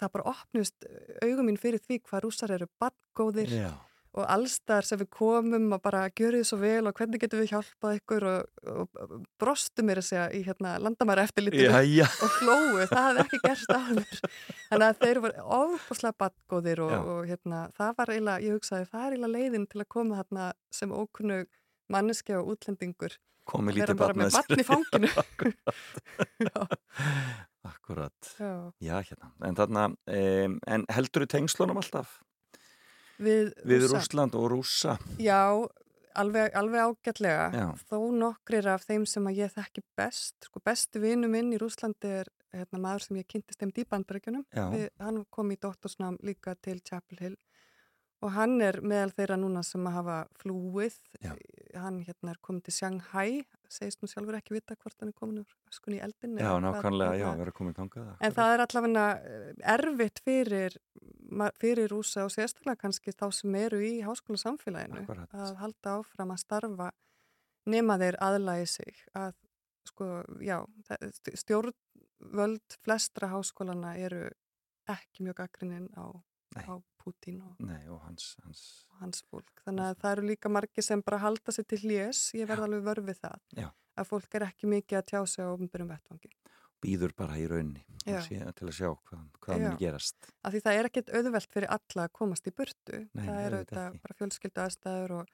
[0.00, 0.84] það bara opnust
[1.22, 3.70] augum mín fyrir því hvað rússar eru badgóðir Já,
[4.12, 7.54] og allstar sem við komum og bara gjöru þið svo vel og hvernig getum við
[7.54, 12.06] hjálpað ykkur og, og brostu mér að segja í hérna, landamæra eftirlitinu já, já.
[12.24, 14.22] og hlóu, það hefði ekki gerst áður
[14.68, 19.06] þannig að þeir voru ofbúslega badgóðir og, og hérna, það var eiginlega, ég hugsaði, það
[19.06, 20.48] er eiginlega leiðin til að koma þarna
[20.80, 21.52] sem ókunnug
[21.92, 23.16] manneski og útlendingur
[23.48, 25.08] Komið lítið bara með batn í fanginu
[26.46, 26.60] já,
[27.62, 28.34] Akkurat.
[28.38, 28.72] já.
[28.82, 29.30] Já, hérna.
[29.46, 32.16] En þarna, um, en heldur þú tengslunum alltaf?
[33.18, 34.96] Við, Við Rússland og Rússa?
[35.22, 35.42] Já,
[36.18, 37.48] alveg, alveg ágætlega.
[37.52, 37.66] Já.
[37.90, 40.36] Þó nokkrir af þeim sem að ég þekki best.
[40.48, 44.44] Sko, bestu vinu minn í Rúslandi er hérna, maður sem ég kynntist þeim dýbandbergjunum.
[44.52, 44.66] Já.
[45.02, 47.38] Hann kom í doktorsnám líka til Chapel Hill
[48.22, 50.96] og hann er meðal þeirra núna sem að hafa flúið.
[51.22, 51.32] Já.
[51.82, 53.42] Hann hérna er komið til Shanghai,
[53.72, 56.36] segist nú sjálfur ekki vita hvort hann er komin úr öskunni í eldin.
[56.38, 58.10] Já, nákvæmlega, já, verður komið tangað.
[58.20, 59.06] En það er allavega
[59.74, 60.76] erfitt fyrir,
[61.62, 65.34] fyrir rúsa og sérstaklega kannski þá sem eru í háskóla samfélaginu Akkurat.
[65.34, 66.92] að halda áfram að starfa
[67.72, 69.34] nema þeir aðlægi sig að
[69.88, 70.08] sko,
[70.42, 70.60] já,
[71.42, 74.28] stjórnvöld flestra háskólana eru
[74.90, 76.10] ekki mjög gaggrinnin á,
[76.62, 79.62] á Pútín og, Nei, og hans, hans og hans fólk.
[79.66, 82.84] Þannig að það eru líka margir sem bara halda sig til hlés, ég verð alveg
[82.86, 83.68] vörfið það, Já.
[83.98, 86.32] að fólk er ekki mikið að tjá sig á ofnbyrjum vettvangi.
[86.82, 90.16] býður bara í raunni sé, til að sjá hvað, hvað mun gerast.
[90.42, 92.98] Af því það er ekkert auðvelt fyrir alla að komast í burtu.
[93.14, 94.00] Nei, það er ekki.
[94.02, 95.28] bara fjölskyldu aðstæður og,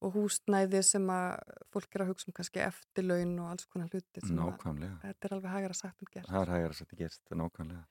[0.00, 4.22] og húsnæði sem að fólk er að hugsa um kannski eftirlaun og alls konar hluti
[4.24, 4.96] að Nákvæmlega.
[5.04, 6.30] þetta er alveg hægara sagt um gert.
[6.32, 7.84] Það er hægara að setja gerst, nákvæmlega.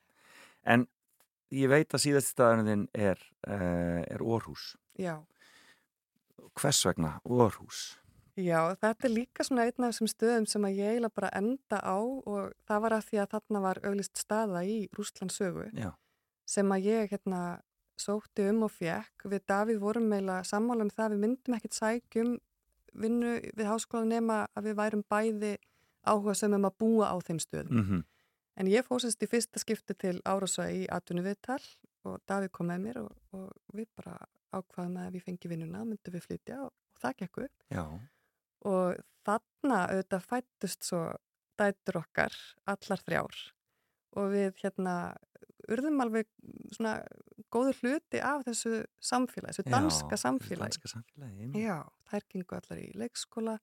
[0.73, 0.87] En
[1.53, 4.73] ég veit að síðast staðurinn þinn er, uh, er Orhús.
[4.97, 5.19] Já.
[6.55, 7.97] Hvers vegna Orhús?
[8.35, 11.77] Já, þetta er líka svona einn af þessum stöðum sem að ég eiginlega bara enda
[11.79, 15.93] á og það var að því að þarna var auglist staða í Rústlandsögu Já,
[16.43, 17.43] sem að ég hérna
[17.95, 19.27] sótti um og fekk.
[19.31, 22.33] Við Davíð vorum meila sammála um það að við myndum ekkit sækjum
[22.95, 25.53] vinnu við háskóla nema að við værum bæði
[26.05, 27.71] áhuga sem um að búa á þeim stöðum.
[27.71, 28.03] mm
[28.55, 31.59] En ég fósist í fyrsta skipti til Árosa í atvinnu viðtal
[32.07, 34.15] og Davíð kom með mér og, og við bara
[34.55, 37.83] ákvaðum að ég fengi vinnuna myndum við flytja og, og það gekk upp já,
[38.71, 41.01] og þarna auðvitað fættust svo
[41.59, 42.35] dætur okkar
[42.71, 43.41] allar þrjár
[44.15, 44.95] og við hérna
[45.71, 46.29] urðum alveg
[46.75, 46.97] svona
[47.53, 50.75] góður hluti af þessu samfélagi, þessu danska samfélagi.
[50.75, 51.47] Danska samfélagi.
[51.59, 51.79] Já,
[52.11, 53.55] þær gengu allar í leikskóla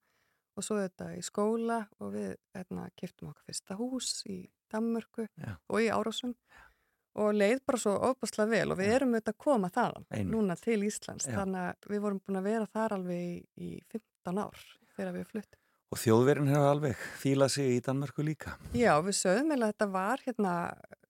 [0.53, 5.55] og svo þetta í skóla og við hérna kiptum okkar fyrsta hús í Danmörku Já.
[5.69, 6.35] og í Árásum
[7.23, 8.95] og leið bara svo ofbúslega vel og við Já.
[8.99, 10.31] erum auðvitað að koma þaðan Einmitt.
[10.33, 11.35] núna til Íslands Já.
[11.41, 14.63] þannig að við vorum búin að vera þar alveg í, í 15 ár
[14.97, 15.59] þegar við fluttum.
[15.93, 18.55] Og þjóðverin hefur alveg fílað sig í Danmörku líka.
[18.73, 20.53] Já, við sögum eða þetta var hérna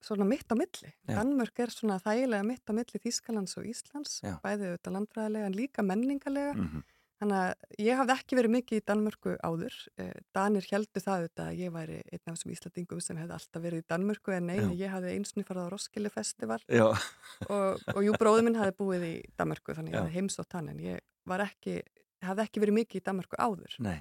[0.02, 0.90] svona mitt á milli.
[1.06, 1.12] Já.
[1.20, 4.32] Danmörk er svona þægilega mitt á milli Þýskalands og Íslands, Já.
[4.42, 6.56] bæði auðvitað landfræðilega en líka menningarlega.
[6.58, 6.82] Mm
[7.22, 9.74] Þannig að ég hafði ekki verið mikið í Danmörku áður.
[10.02, 13.62] Eh, Danir heldu það auðvitað að ég væri einn af þessum Íslandingum sem hefði alltaf
[13.62, 14.66] verið í Danmörku en nei, Já.
[14.80, 19.12] ég hafði einsni farið á Roskilde festival og, og jú, bróður minn hafði búið í
[19.38, 20.02] Danmörku þannig ég Já.
[20.02, 21.78] hafði heimsótt hann en ég ekki,
[22.26, 23.76] hafði ekki verið mikið í Danmörku áður.
[23.78, 24.00] nei,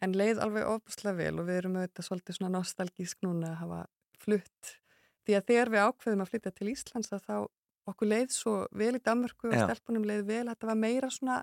[0.00, 3.82] En leið alveg ofbúslega vel og við erum auðvitað svolítið svona nostalgísk núna að hafa
[4.24, 4.78] flutt.
[5.22, 7.36] Því að þegar við ákveðum að flytja til Íslands að þá
[7.92, 10.46] okkur leið svo vel í Danmörku og stelpunum leið vel.
[10.48, 11.36] Þetta var meira svona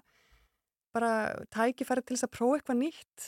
[0.95, 1.11] bara
[1.53, 3.27] tækifæri til þess að prófa eitthvað nýtt.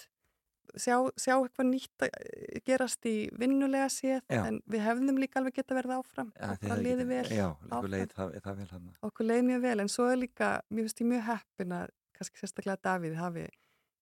[0.79, 4.43] Sjá, sjá eitthvað nýtt að eh, gerast í vinnulega séð Já.
[4.47, 6.29] en við hefðum líka alveg geta verið áfram.
[6.37, 7.25] ja, bara liði vel.
[7.27, 7.89] Já, áfram.
[7.91, 8.93] leið það, það vel.
[9.09, 12.39] Okkur leið mjög vel en svo er líka, mér finnst ég mjög heppin að kannski
[12.39, 13.47] sérstaklega Davíð hafi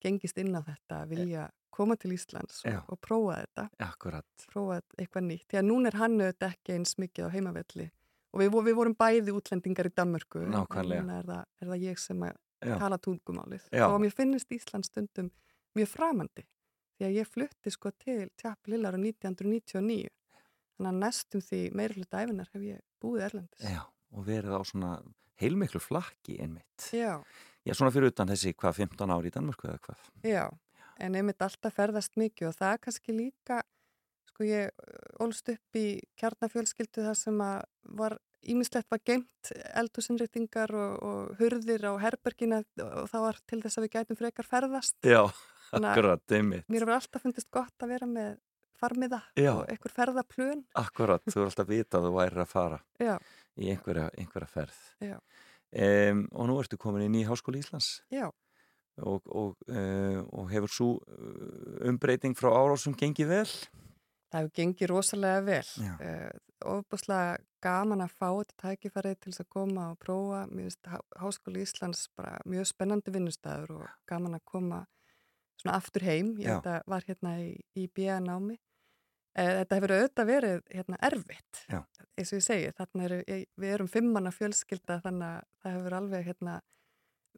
[0.04, 4.46] gengist inn á þetta að vilja koma til Íslands og, og prófa þetta, Akkurat.
[4.52, 5.48] prófa eitthvað nýtt.
[5.50, 7.88] Því að núna er hann auðvitað ekki eins mikið á heimavelli
[8.30, 12.02] og við, við vorum bæði útlendingar í Danmörku en núna er það, er það ég
[12.02, 12.78] sem að Já.
[12.82, 13.68] tala tungumálið.
[13.72, 13.88] Já.
[13.88, 15.30] Og mér finnst Ísland stundum
[15.78, 16.46] mjög framandi
[17.00, 20.10] því að ég flutti sko til Tjapilillar á 1999
[20.80, 23.64] þannig að næstum því meira hluta æfinar hef ég búið erlendis.
[23.64, 23.82] Já,
[24.16, 24.92] og verið á svona
[25.40, 26.90] heilmiklu flakki einmitt.
[26.92, 27.20] Já.
[27.68, 30.08] Já, svona fyrir utan þessi, hvað, 15 ári í Danmörku eða hvað?
[30.28, 30.46] Já,
[31.00, 33.60] en einmitt alltaf ferðast mikið og það er kannski líka,
[34.32, 34.88] sko ég
[35.24, 35.86] ólst upp í
[36.20, 37.62] kjarnafjölskyldu þar sem að
[38.00, 38.18] var
[38.48, 43.86] ímislegt var geimt eldhúsinréttingar og, og hurðir á herbergina og það var til þess að
[43.86, 44.98] við gætum frekar ferðast.
[45.04, 45.24] Já,
[45.76, 46.68] akkurat, einmitt.
[46.70, 48.38] mér hefur alltaf fundist gott að vera með
[48.80, 49.52] farmiða Já.
[49.58, 50.64] og einhver ferðaplön.
[50.80, 53.16] Akkurat, þú er alltaf að vita að þú værir að fara Já,
[53.60, 54.84] í einhverja, einhverja ferð.
[55.04, 55.18] Já.
[55.70, 58.24] Um, og nú ertu komin inn í Háskóli Íslands já,
[59.06, 60.88] og, og, uh, og hefur svo
[61.86, 63.52] umbreyting frá árásum gengið vel?
[64.30, 65.68] það hefur gengið rosalega vel.
[66.00, 66.30] Uh,
[66.66, 70.46] ofbúslega gaman að fá þetta tækifæri til þess að koma og prófa.
[70.52, 74.86] Mér finnst Há- Háskóli Íslands bara mjög spennandi vinnustæður og gaman að koma
[75.62, 76.36] svona aftur heim.
[76.38, 78.58] Ég var hérna í, í BA námi.
[79.36, 81.84] Eh, Þetta hefur auðvitað verið hérna erfitt, Já.
[82.18, 83.20] eins og ég segi, þarna eru,
[83.62, 86.56] við erum fimmanna fjölskylda þannig að það hefur alveg hérna,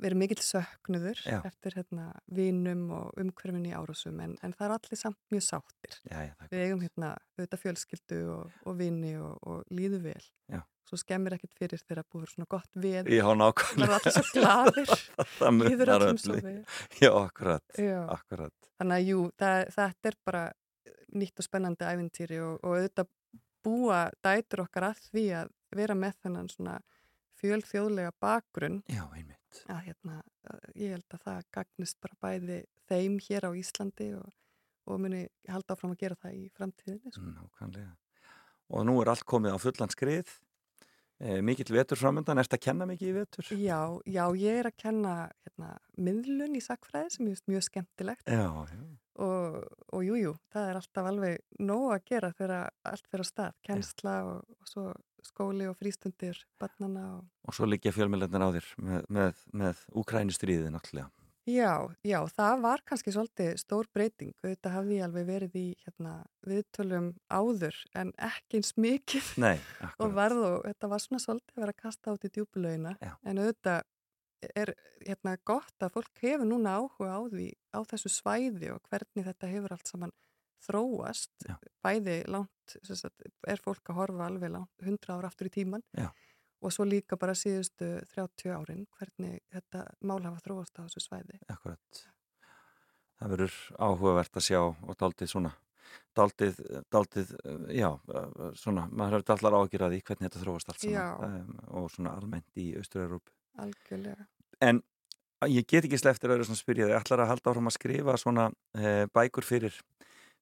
[0.01, 1.39] verið mikill söknuður Já.
[1.47, 5.97] eftir hérna, vinum og umhverfin í árásum en, en það er allir samt mjög sáttir.
[6.07, 10.01] Já, já, það er Við eigum hérna auðvitað fjölskyldu og, og vini og, og líðu
[10.05, 10.23] vel.
[10.51, 10.61] Já.
[10.89, 13.11] Svo skemmir ekkert fyrir þegar búið svona gott við.
[13.13, 13.99] Já, nákvæmlega.
[14.33, 16.57] Verða allir svo það Líður öllum svo vel.
[16.99, 17.79] Já, akkurat,
[18.17, 18.71] akkurat.
[18.81, 20.43] Þannig að jú, það, þetta er bara
[21.11, 23.11] nýtt og spennandi æfintýri og, og auðvitað
[23.61, 26.79] búa dætur okkar að því að vera með þennan svona
[27.41, 29.40] fjölþjóðlega bakgrunn Já, einmitt.
[29.71, 30.19] Að hérna,
[30.75, 34.29] ég held að það gagnist bara bæði þeim hér á Íslandi og,
[34.87, 37.15] og muni halda áfram að gera það í framtíðinni.
[37.15, 37.25] Sko.
[37.35, 37.91] Nákvæmlega.
[38.71, 40.31] Og nú er allt komið á fullan skrið.
[41.21, 43.49] E, mikill vetur framöndan, ertu að kenna mikið í vetur?
[43.53, 45.11] Já, já, ég er að kenna
[45.45, 48.79] hérna, miðlun í sakfræði sem finnst mjög skemmtilegt Já, já.
[49.21, 49.59] og,
[49.93, 52.55] og jú, jú, það er alltaf alveg nóg að gera þegar
[52.89, 54.87] allt fyrir að stað, kennsla og, og svo
[55.25, 60.71] skóli og frístundir barnana og og svo liggja fjölmjöldnar á þér með, með, með Úkrænustriðið
[60.73, 61.09] náttúrulega.
[61.49, 64.33] Já, já, það var kannski svolítið stór breyting.
[64.45, 66.11] Þetta hafði ég alveg verið í hérna,
[66.45, 69.57] viðtölum áður en ekki eins mikið Nei,
[70.01, 72.93] og varð og þetta var svona svolítið að vera að kasta át í djúpulauina.
[73.01, 73.15] Já.
[73.25, 73.89] En auðvitað
[74.61, 79.25] er hérna, gott að fólk hefur núna áhuga á því á þessu svæði og hvernig
[79.25, 80.15] þetta hefur allt saman
[80.61, 81.33] þróast.
[81.47, 81.57] Já.
[81.81, 85.83] Bæði langt, sem sagt, er fólk að horfa alveg langt, 100 ára aftur í tíman
[85.97, 86.09] Já.
[86.61, 91.41] og svo líka bara síðustu 30 árin hvernig þetta mál hafa þróast á þessu svæði.
[91.51, 92.05] Akkurat.
[93.21, 95.51] Það verður áhugavert að sjá og daldið svona,
[96.17, 96.61] daldið,
[96.93, 97.35] daldið,
[97.77, 97.89] já,
[98.57, 102.15] svona, maður hefur allar ágjur að því hvernig þetta þróast allt saman um, og svona
[102.17, 103.35] almennt í Austur-Európu.
[103.61, 104.25] Algjörlega.
[104.61, 104.81] En
[105.49, 108.47] ég get ekki sleftir að spyrja þig, ætlar að halda áfram að skrifa svona
[108.77, 109.77] e, bækur fyrir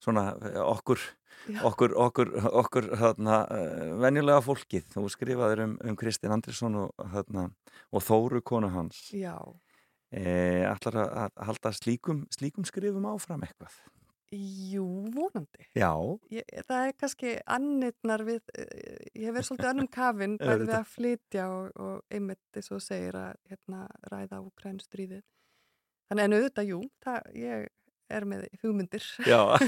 [0.03, 1.01] svona eh, okkur,
[1.49, 1.61] Já.
[1.67, 3.61] okkur, okkur, okkur þarna, e,
[4.01, 4.89] venjulega fólkið.
[4.95, 7.49] Þú skrifaðir um, um Kristinn Andrisson og, þarna,
[7.91, 9.05] og Þóru konu hans.
[9.15, 9.37] Já.
[10.09, 10.25] E,
[10.65, 13.77] ætlar að, að halda slíkum, slíkum skrifum áfram eitthvað?
[14.29, 15.65] Jú, vonandi.
[15.73, 15.89] Já,
[16.29, 20.75] Ég, það er kannski annirnar við, eh, ég hef verið svolítið önnum kafinn bæði við
[20.77, 25.23] að flytja og, og einmitt eins og segir að hérna, ræða úkrænustríðið.
[26.09, 27.65] Þannig en auðvitað, jú, það, ég
[28.09, 29.05] er með hugmyndir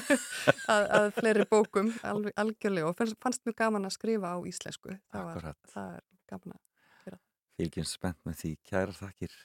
[0.73, 4.97] að, að fleiri bókum alveg, algjörlega og fannst, fannst mjög gaman að skrifa á íslensku.
[5.13, 6.67] Það, var, það er gaman að
[7.61, 9.35] Fylgjum spennt með því, kæra þakkir.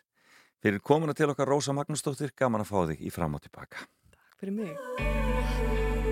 [0.65, 3.85] Fyrir komuna til okkar Rósa Magnúsdóttir, gaman að fá þig í fram og tilbaka.
[4.17, 6.06] takk fyrir mig.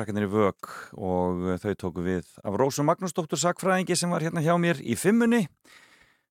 [0.00, 4.40] Krakkarnir í vög og uh, þau tóku við af Rósu Magnúsdóttur Sakfræðingi sem var hérna
[4.40, 5.42] hjá mér í fimmunni.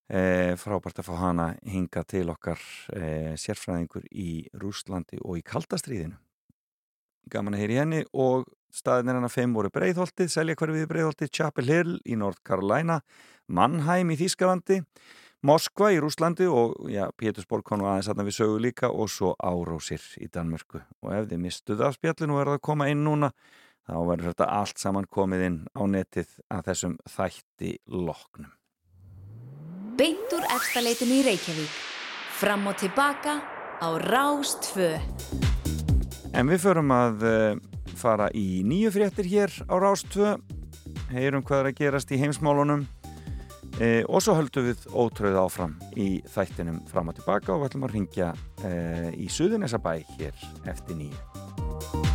[0.09, 2.57] Eh, frábært að fá hana hinga til okkar
[2.97, 6.17] eh, sérfræðingur í Rúslandi og í kaldastriðinu.
[7.29, 11.99] Gaman að heyri henni og staðinir hennar fimm voru Breiðholtið, Selja hverfið Breiðholtið, Chapel Hill
[12.09, 13.03] í North Carolina,
[13.45, 14.79] Mannheim í Þýskalandi,
[15.39, 20.03] Moskva í Rúslandi og já, Pétursborg konu aðeins aðna við sögu líka og svo Árósir
[20.19, 20.81] í Danmörku.
[20.99, 23.29] Og ef þið mistuð af spjallinu og verða að koma inn núna,
[23.87, 28.51] þá verður þetta allt saman komið inn á netið að þessum þætti loknum.
[29.95, 31.79] Beint úr efstaleitinu í Reykjavík.
[32.35, 33.39] Fram og tilbaka
[33.79, 34.91] á Rástfö.
[36.35, 37.55] En við förum að uh,
[37.95, 40.35] fara í nýju fréttir hér á Rástvö,
[41.15, 42.89] heyrum hvað er að gerast í heimsmálunum
[43.79, 47.89] uh, og svo höldum við ótröð áfram í þættinum fram og tilbaka og við ætlum
[47.89, 52.08] að ringja uh, í Suðunesabæ hér eftir nýju.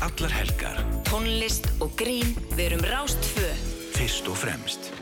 [0.00, 0.80] Allar helgar.
[1.08, 3.46] Tónlist og grín, við erum Rástfö.
[3.96, 4.92] Fyrst og fremst.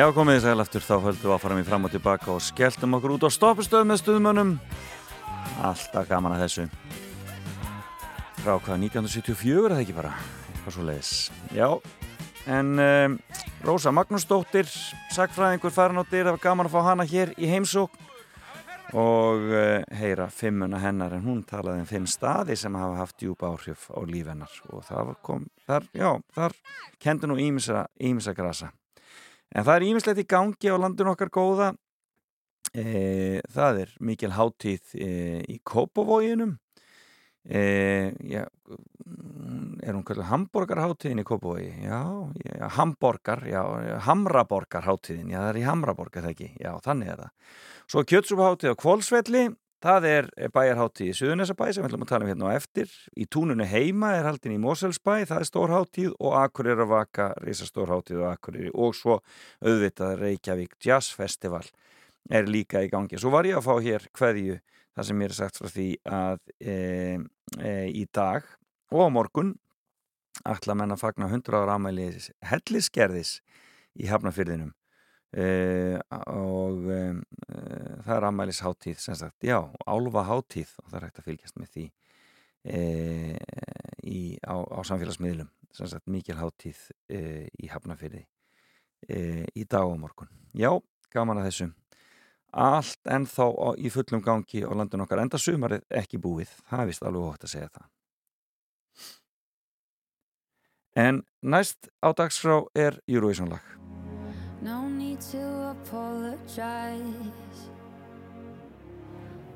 [0.00, 2.38] Já, komið þið sæl aftur, þá höldum við að fara mér fram og tilbaka og
[2.40, 4.52] skelltum okkur út á stoppustöð með stuðmönnum.
[5.60, 6.64] Alltaf gaman að þessu.
[8.38, 10.14] frá hvað 1974 er það ekki bara
[10.54, 11.12] eitthvað svo leiðis
[11.52, 11.68] já,
[12.48, 13.18] en um,
[13.68, 14.72] Rósa Magnúsdóttir
[15.12, 18.00] sagfræðingur farin á dyr, það var gaman að fá hana hér í heimsók
[18.96, 23.52] og uh, heyra fimmuna hennar en hún talaði um fimm staði sem hafa haft djúpa
[23.52, 26.60] áhrif á líf hennar og það kom, þar, já, þar
[26.96, 28.72] kendi nú ímisa grasa
[29.54, 31.70] en það er ímislegt í gangi á landinu okkar góða.
[32.70, 35.10] E, það er mikil hátíð e,
[35.50, 36.52] í Kópavóginum
[37.42, 37.62] e,
[38.30, 38.44] já,
[39.82, 41.70] er hún kallið Hamborgarháttíðin í Kópavogi?
[41.82, 41.98] Já,
[42.44, 43.62] já, Hamborgar já,
[44.06, 46.50] Hamraborgarháttíðin já, það er í Hamraborg, er það ekki?
[46.60, 47.56] Já, þannig er það.
[47.90, 49.44] Svo Kjötsúpaháttíð á Kvolsvelli
[49.80, 52.90] það er bæjarháttíð í Suðunesabæ sem við ætlum að tala um hérna á eftir.
[53.16, 58.24] Í túnunu heima er haldin í Moselsbæ það er stórháttíð og Akureyri að vaka risastórháttíð
[58.24, 59.20] og Akureyri og svo
[59.64, 61.64] auðvitað Reykjavík Jazz Festival
[62.30, 63.18] er líka í gangi.
[63.18, 64.58] Svo var ég að fá hér hverju
[64.94, 66.74] það sem mér er sagt frá því að e,
[67.58, 68.44] e, í dag
[68.90, 69.54] og á morgun
[70.48, 72.10] ætla menn að fagna 100 ára amæli
[72.50, 73.38] hellisgerðis
[74.00, 74.74] í Hafnafyrðinum
[75.32, 75.98] e,
[76.30, 77.00] og e,
[78.04, 81.60] það er amælis háttíð sem sagt, já, álfa háttíð og það er hægt að fylgjast
[81.60, 81.86] með því
[82.64, 82.80] e,
[84.04, 85.50] í, á, á samfélagsmiðlum.
[85.70, 86.80] Sem sagt mikil háttíð
[87.14, 88.24] í Hafnafyrði
[89.06, 90.32] í dag og morgun.
[90.50, 90.72] Já,
[91.14, 91.68] gaman að þessu.
[92.50, 93.46] Allt ennþá
[93.78, 96.50] í fullum gangi á landun okkar, enda sumarið ekki búið.
[96.66, 97.88] Það er vist alveg hótt að segja það.
[100.98, 103.79] En næst á dagskrá er Eurovision lag
[104.62, 107.02] No need to apologize.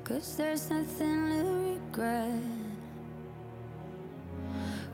[0.03, 1.43] Cause there's nothing to
[1.73, 2.41] regret.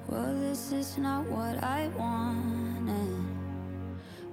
[0.07, 3.25] Well, this is not what I wanted.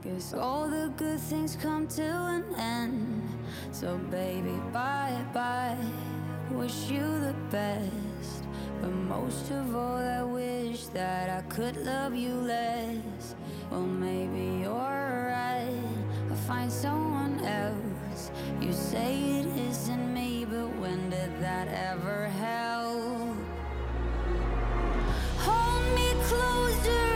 [0.02, 3.28] Guess all the good things come to an end.
[3.70, 5.76] So, baby, bye bye.
[6.50, 8.07] Wish you the best.
[8.80, 13.34] But most of all, I wish that I could love you less.
[13.70, 15.82] Well, maybe you're right.
[16.30, 18.30] I'll find someone else.
[18.60, 23.36] You say it isn't me, but when did that ever help?
[25.46, 27.07] Hold me closer,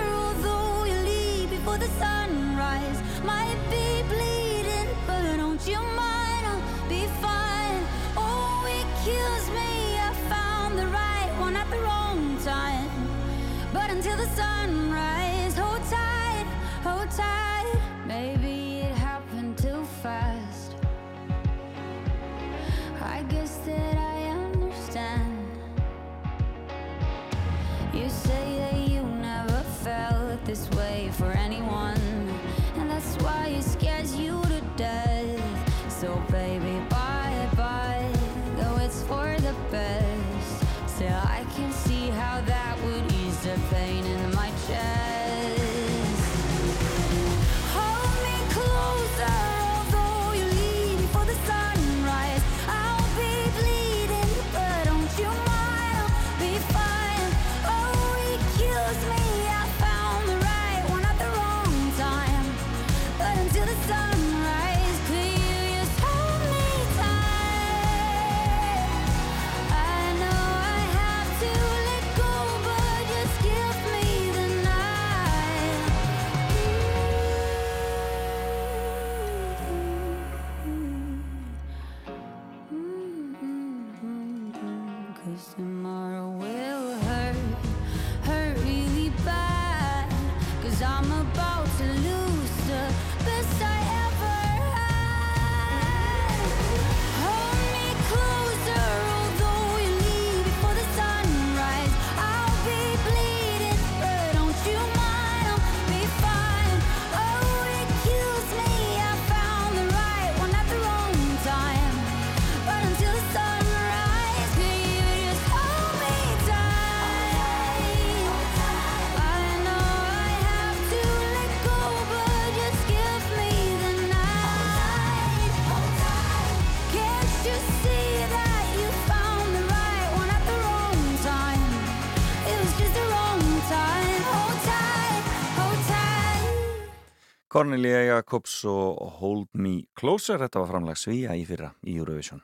[137.62, 142.40] Cornelia Jacobs og Hold Me Closer þetta var framlag svíja í fyrra í Eurovision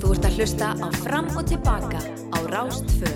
[0.00, 2.00] Þú ert að hlusta á Fram og Tilbaka
[2.32, 3.12] á Rástfö.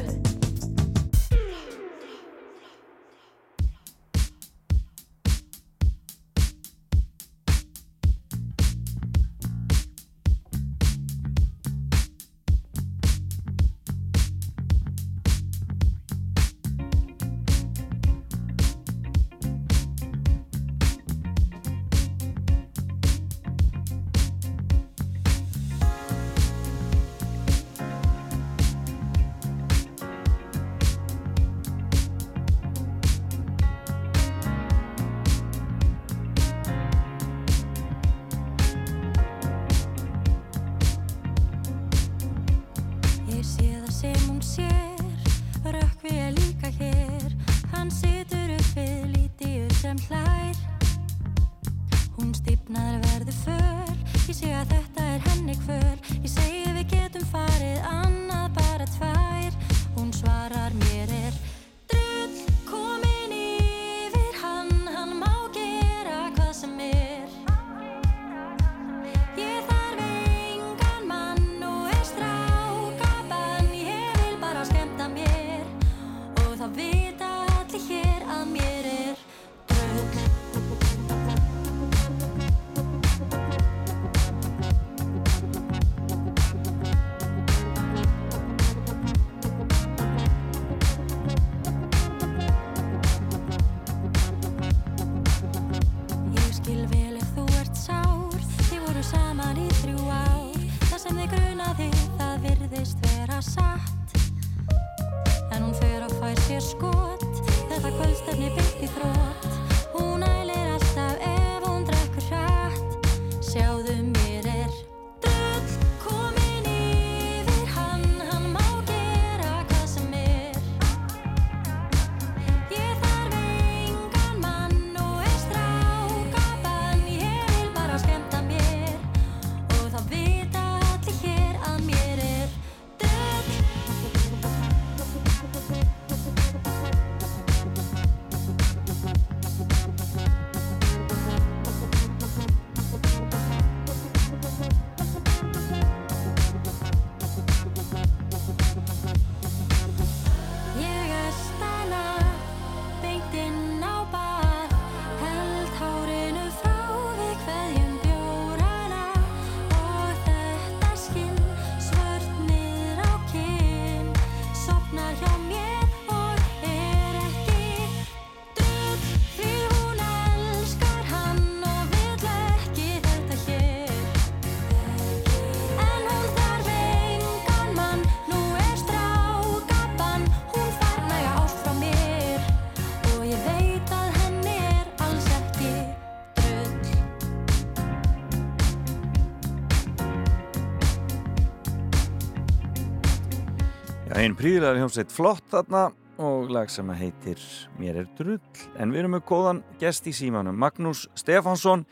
[194.27, 195.85] Einn príðilega hljómsveit flott þarna
[196.19, 197.39] og lag sem heitir
[197.79, 198.41] Mér er drull.
[198.75, 201.85] En við erum með góðan gest í símanum, Magnús Stefánsson,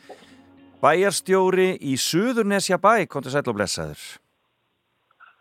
[0.81, 4.03] bæjarstjóri í Suðurnesja bæ, kontur sæll og blessaður.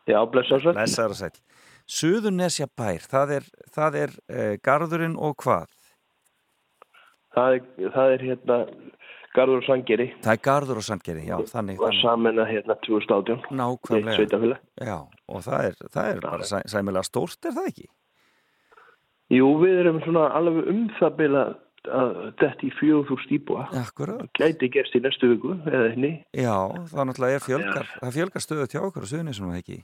[0.06, 0.76] Já, blessaður sæll.
[0.78, 1.42] Blessaður og sæll.
[1.98, 5.74] Suðurnesja bær, það er, það er eh, garðurinn og hvað?
[7.34, 8.60] Það er, það er hérna
[9.34, 10.06] Garður og Sangeri.
[10.22, 11.80] Það er garður og sandgeri, já, þannig.
[11.80, 12.00] Þannig.
[12.00, 13.40] saman að hérna 2018.
[13.58, 14.58] Nákvæmlega.
[14.78, 17.88] Já, og það er, það er bara sæ, sæmilega stórt, er það ekki?
[19.34, 21.44] Jú, við erum svona alveg um það bila
[21.84, 23.66] að þetta í þú stýpua.
[23.82, 24.30] Akkurat.
[24.38, 26.12] Gæti gerst í næstu viku eða henni.
[26.30, 26.54] Já,
[26.92, 29.82] það náttúrulega er fjölgar, það fjölgar stöðu til okkur er það ekki?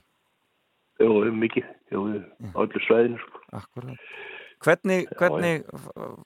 [1.01, 1.11] Jú,
[1.43, 1.69] mikið.
[1.91, 2.07] Jú,
[2.55, 3.19] á öllu svæðinu.
[3.21, 3.43] Sko.
[3.59, 4.11] Akkurat.
[4.61, 6.17] Hvernig, hvernig uh,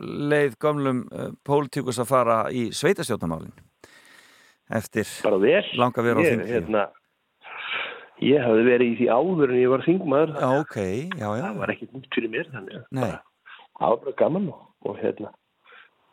[0.00, 3.52] leið gamlum uh, pólitíkus að fara í sveitastjórnamálin
[4.76, 5.06] eftir
[5.76, 6.46] langa vera á þingi?
[6.48, 6.86] hérna,
[8.24, 10.34] ég hafði verið í því áður en ég var þingmaður.
[10.40, 10.78] Já, ok,
[11.20, 11.44] já, já.
[11.44, 15.36] Það var ekkert nýtt fyrir mér, þannig að það var bara gaman og, og hérna,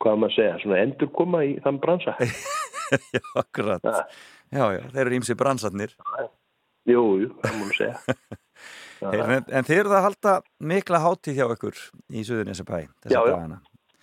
[0.04, 2.16] hvað maður að segja, svona endur koma í þann bransa.
[3.16, 3.92] já, akkurat.
[4.52, 5.96] Já, já, þeir eru ímsi bransarnir.
[6.84, 8.18] Jú, jú, það múið segja.
[9.12, 10.34] Hey, en, en þeir eru það að halda
[10.72, 11.80] mikla hátíð hjá ykkur
[12.14, 13.32] í Suðurnesjum bæ, þessa Já, já.
[13.34, 13.60] dagana.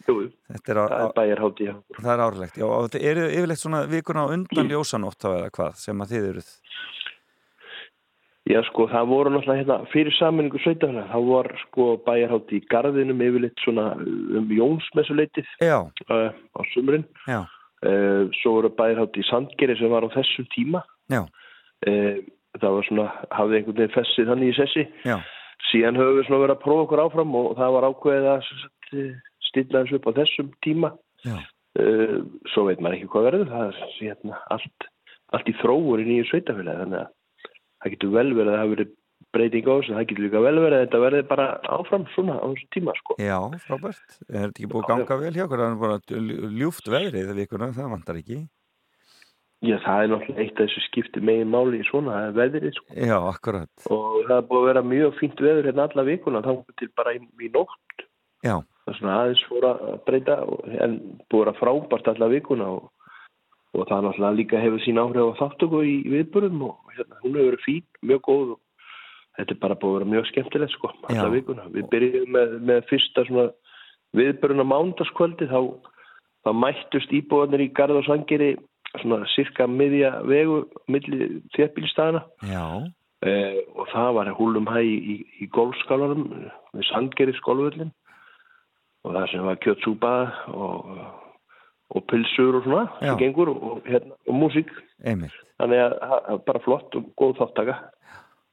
[0.08, 0.16] Jú,
[0.52, 1.42] Þetta er, á, á, er.
[1.62, 1.74] Já.
[2.02, 5.52] það er árlegt, já, og þetta eru yfirleitt svona vikuna á undan ljósanótt þá eða
[5.58, 6.50] hvað sem að þið eruð.
[8.50, 13.22] Já, sko, það voru náttúrulega hérna, fyrir saminningu sveitafélag, þá var sko bæjarhátti í garðinum
[13.22, 15.78] yfirleitt svona um Jónsmessuleitið Já,
[16.10, 17.06] uh, á sumrin.
[17.30, 17.44] já,
[17.82, 20.84] Uh, svo voru bæjarhátti í Sandgeri sem var á þessum tíma.
[21.10, 21.24] já,
[21.82, 22.20] Uh,
[22.60, 24.86] það var svona, hafði einhvern veginn fessið þannig í sessi.
[25.08, 25.18] já,
[25.70, 28.48] Síðan höfum við svona verið að prófa okkur áfram og það var ákveðið að
[28.98, 29.12] eh,
[29.48, 30.94] stilla þessu upp á þessum tíma.
[31.80, 32.18] Uh,
[32.52, 34.88] svo veit maður ekki hvað verður, það er hérna, allt,
[35.38, 37.46] allt í þróur í nýju sveitafélagi, þannig að
[37.80, 38.92] það getur vel verið að það hafi verið
[39.32, 41.46] breyting á þessu, það getur líka vel verið að þetta verði bara
[41.78, 43.16] áfram svona á þessu tíma, sko.
[43.22, 44.18] já, frábært.
[44.28, 45.64] Er þetta ekki búið að ganga vel hjá okkur?
[45.64, 48.42] Það er bara ljúft veðrið það vikuna, það vantar ekki.
[49.62, 52.78] Já, það er náttúrulega eitt af þessu skipti megin máli í svona, það er veðrið,
[52.80, 52.96] sko.
[52.98, 53.72] Já, akkurat.
[53.94, 57.14] Og það er búið að vera mjög fínt veður hérna alla vikuna, þá til bara
[57.14, 58.06] í, í nótt.
[58.42, 60.36] Já, Það er svona aðeins fór að breyta,
[60.82, 60.98] en
[61.30, 62.88] búið að vera frábært alla vikuna og,
[63.78, 67.52] og það náttúrulega líka hefur sín áhrif á þáttöku í viðbörðum og hérna, hún hefur
[67.52, 68.90] verið fín, mjög góð og
[69.38, 71.34] þetta er bara búið að vera mjög skemmtilegt sko, alla Já.
[71.36, 71.68] vikuna.
[71.78, 73.48] Við byrjum með, með fyrsta svona
[74.18, 75.62] viðbörðun á mándaskvöldi, þá,
[76.42, 78.56] þá mættust íbúðanir í Garð og Sangeri
[79.00, 82.66] svona cirka miðja vegu milli þéttbílstæðana já,
[83.28, 86.28] eh, og það var húlum hæ í, í, golfskálanum
[86.74, 87.94] við Sandgeri skólvöllin
[89.06, 90.14] og það sem var kjötsúpa
[90.54, 90.92] og,
[91.96, 93.14] og pilsur og svona Já.
[93.14, 94.70] sem gengur og, hérna, og músík
[95.04, 95.34] einmitt.
[95.62, 97.80] þannig að það er bara flott og góð þáttaka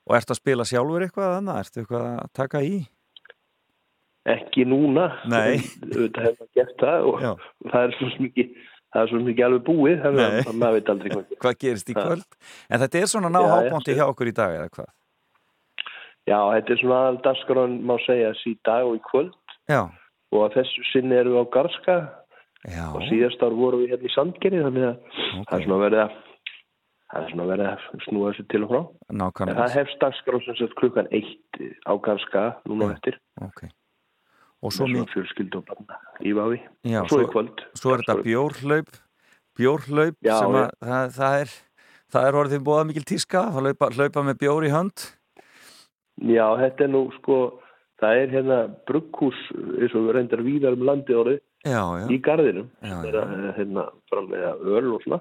[0.09, 1.57] Og ertu að spila sjálfur eitthvað þannig?
[1.61, 2.79] Ertu eitthvað að taka í?
[4.29, 5.59] ekki núna Nei.
[5.85, 7.31] auðvitað hefur maður gert það og, Já.
[7.73, 8.57] það er svo mikið
[8.95, 11.97] það er svo mikið alveg búið þannig að maður veit aldrei hvað Hvað gerist í
[11.99, 12.39] kvöld?
[12.69, 14.01] En þetta er svona ná hábóndi já.
[14.01, 14.93] hjá okkur í dag eða hvað?
[16.29, 19.37] Já, þetta er svona aðal dagskráin má segja í dag og í kvöld.
[19.69, 19.83] Já,
[20.35, 21.99] og að þessu sinni við á Garska.
[22.69, 24.97] Já, og síðast ár vorum við hérna í Sandgeri þannig að
[25.47, 26.17] það er svona verið að
[27.09, 28.81] það er svona verið að snúa þessu til og frá.
[29.09, 29.59] En nákvæmlega.
[29.61, 33.21] það hefst dagskrá sem sagt klukkan eitt á Garska núna á eftir.
[33.47, 33.63] Ok.
[34.59, 37.61] Og svo, svona fjölskyldu og barna í Vafi já, og svo, svo, í kvöld.
[37.79, 38.89] svo er þetta bjórhlaup,
[39.59, 41.55] bjórhlaup Já, sem að það, það er,
[42.17, 45.07] það er orðið bóða mikil tíska að hlaupa, hlaupa með bjór í hönd.
[46.27, 47.39] Já, þetta er nú sko
[48.03, 52.19] það er hérna brugghús eins og við reyndar víðar um landi orðið Já, já, í
[52.23, 55.19] það er að hérna fram með öl og svona.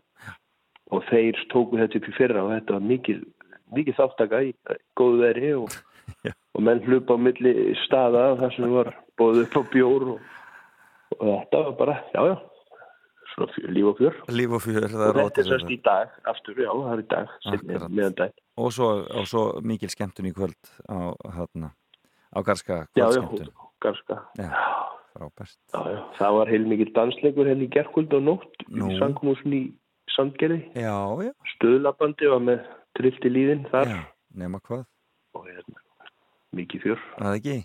[0.93, 3.23] Og þeir tóku þetta upp í fyrra og þetta var mikið,
[3.75, 4.51] mikið þáttaka í
[4.97, 5.73] góðu veri og,
[6.55, 7.53] og menn hlupa á milli
[7.85, 10.19] staða þar sem var bóð upp á bjór og,
[11.17, 12.35] og þetta var bara, já já.
[13.37, 14.15] Svona fjör, líf og fjör.
[14.33, 17.01] Líf og fjör, það og er þetta er sérst í dag aftur, já það er
[17.03, 17.89] í dag Akkurat.
[17.91, 21.69] meðan dag, Og svo, og svo mikil skemmtun í kvöld á, hérna,
[22.33, 23.51] á Garska já já, kvöldskemmtun.
[23.83, 24.49] ganska Já,
[25.13, 25.57] frábært.
[25.73, 28.89] já, já, það var heil mikið dansleikur henni í gerkvöld og nótt Nú.
[28.89, 29.61] í sangumúsin í
[30.15, 30.63] Sandgerði.
[30.73, 32.63] Já, já, stöðlabandi var með
[32.97, 33.85] trillt í líðin þar.
[33.91, 33.99] Já,
[34.33, 34.85] nema hvað,
[35.37, 35.83] og hérna,
[36.57, 36.99] mikið fjör,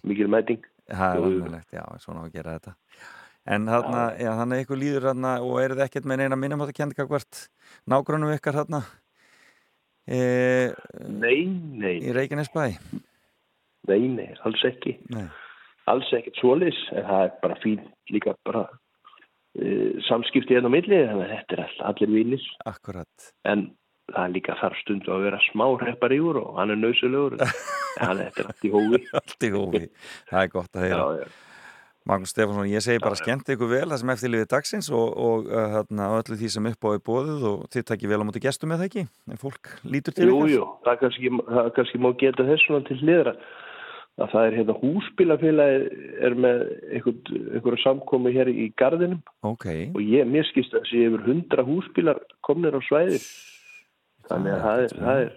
[0.04, 0.60] mikið mæting
[0.90, 2.74] Það er alveg, já, svona á að gera þetta.
[3.52, 6.72] En þarna, já, þannig ykkur líður þarna og eru þið ekkert með neina minnum átt
[6.74, 7.44] að kenda hvert
[7.90, 8.82] nágrunum ykkar þarna?
[10.02, 10.20] E,
[11.06, 11.46] nei,
[11.78, 12.66] nei, í Reykjanesbæ?
[13.90, 14.96] nei, nei, alls ekki.
[15.14, 15.26] Nei,
[15.90, 17.78] alls ekkert svolis en það er bara fín
[18.12, 23.30] líka bara uh, samskipti hérna á milli þannig að þetta er all, allir vinnir akkurat.
[23.48, 23.70] en
[24.12, 27.38] það er líka þarf stundu að vera smá hreppar yfir og hann er nöðsulegur
[28.00, 29.00] en hann er þetta allt í hófi.
[29.20, 29.82] Allt í hófi,
[30.30, 31.00] það er gott að heyra.
[31.00, 31.48] Já, já.
[32.10, 35.44] Magnús Stefánsson, ég segi bara skemmt ykkur vel það sem eftir liðið dagsins og, og
[35.46, 38.26] uh, hérna, á öllu því sem upp á er bóðið og þið takkir vel á
[38.26, 39.04] móti gestum með það ekki?
[39.30, 40.50] En fólk lítur til Jú, ykkar.
[40.56, 43.36] jú, það kannski, það kannski má geta þess svona til hliðra
[44.18, 46.64] að það er hérna húsbílafélagi er með
[46.98, 47.14] einhver,
[47.54, 52.18] einhverju samkomi hér í gardinum Ok, og ég, mér skist að sé yfir hundra húsbílar
[52.44, 53.22] komnir á svæði
[54.26, 55.32] þannig að það er, það er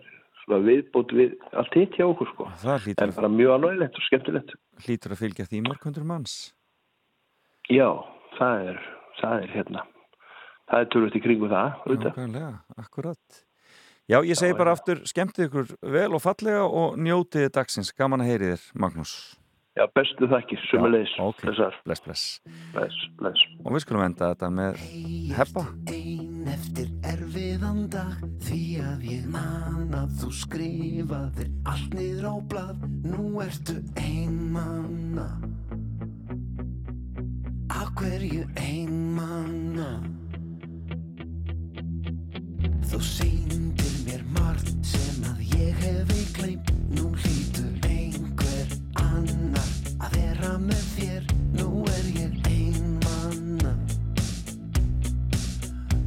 [0.46, 2.50] svona viðbót við allt hitt hjá okkur sko.
[2.62, 4.54] Það hlýtur, en bara mjög ánægilegt og skemmtilegt.
[4.86, 6.36] Hlýtur að fylgja því mörgundur manns.
[7.72, 7.90] Já,
[8.38, 8.80] það er,
[9.22, 9.86] það er hérna.
[10.70, 12.12] Það er törfut í kringu það auðvitað.
[12.12, 12.52] Nákvæmlega,
[12.82, 13.42] akkurat.
[14.06, 17.90] Já, ég segi bara aftur, skemmtið ykkur vel og fallega og njótið dagsins.
[17.98, 19.16] Gaman að heyri þér, Magnús.
[19.76, 21.42] Já, bestu þakkir, sumulegis ok.
[21.50, 22.24] Bless, bless.
[22.72, 23.42] Bless, bless.
[23.66, 24.78] Og við skulum enda þetta með
[25.36, 25.66] heppa
[27.56, 32.82] Erfiðan dag Því að ég man að þú skrifaðir allt niður á blað.
[33.08, 35.28] Nú ertu einmanna
[37.72, 39.88] Af hverju einmanna
[42.92, 46.76] Þú sýndir mér margt sem að ég hefi gleymt.
[46.92, 51.32] Nú hlýtur einhver annar að vera með þér.
[51.56, 53.78] Nú er ég einmanna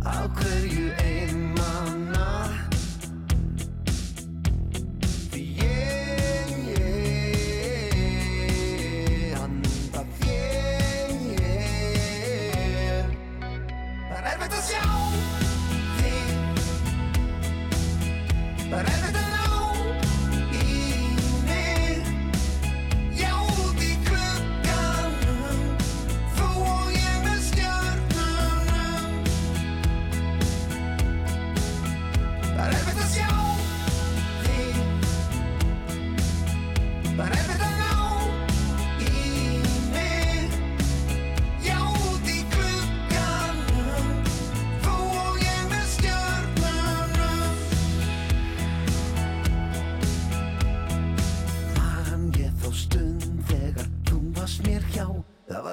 [0.04, 0.87] Á hverju einmanna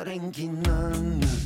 [0.05, 0.11] Það
[0.67, 1.44] var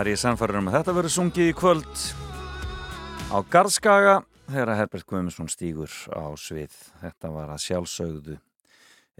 [0.00, 2.02] það er ég sannfæður um að þetta verður sungið í kvöld
[3.28, 4.14] á Garðskaga
[4.46, 6.78] þegar Herbert Guðmundsson stígur á svið.
[7.02, 8.38] Þetta var að sjálfsögðu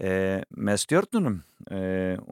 [0.01, 0.15] e,
[0.57, 1.37] með stjörnunum
[1.69, 1.83] e,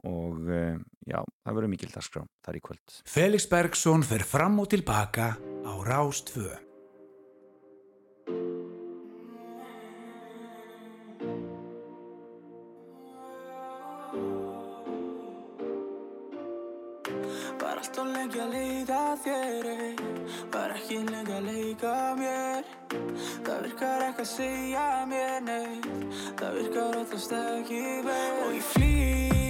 [0.02, 0.64] og e,
[1.06, 2.98] já, það verður mikil dagskrá þar í kvöld.
[3.06, 5.74] Felix Bergsson fer fram og tilbaka á
[17.60, 17.66] Rástfö.
[17.66, 20.20] Var alltaf lengi að leita þér.
[20.52, 22.64] Var ekki lengi að leika mér
[23.44, 25.90] Það virkar ekki að segja mér neitt
[26.40, 29.49] Það virkar alltaf ekki vel Og ég flýðu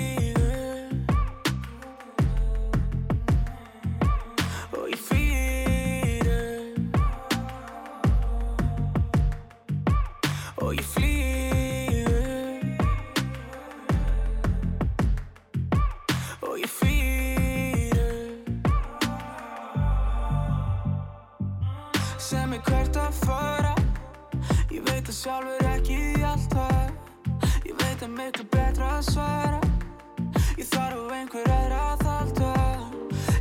[25.20, 26.92] sjálfur ekki alltaf.
[27.68, 29.58] Ég veit að miklu betra að svara.
[30.56, 32.52] Ég þarf einhver aðra að þalda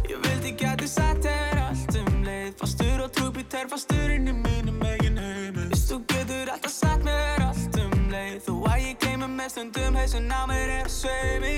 [0.10, 2.52] Ég vildi geti sagt þér allt um leið.
[2.60, 5.70] Fastur og trúbíter, fastur inn í mínum eigin heimi.
[5.72, 8.40] Vist þú getur alltaf sagt mér allt um leið.
[8.50, 11.58] Þó að ég gleymi með stundum hausin á mér er að sveimi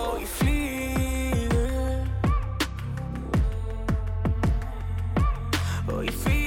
[0.00, 1.66] Og ég flýðu
[5.92, 6.41] Og ég flýðu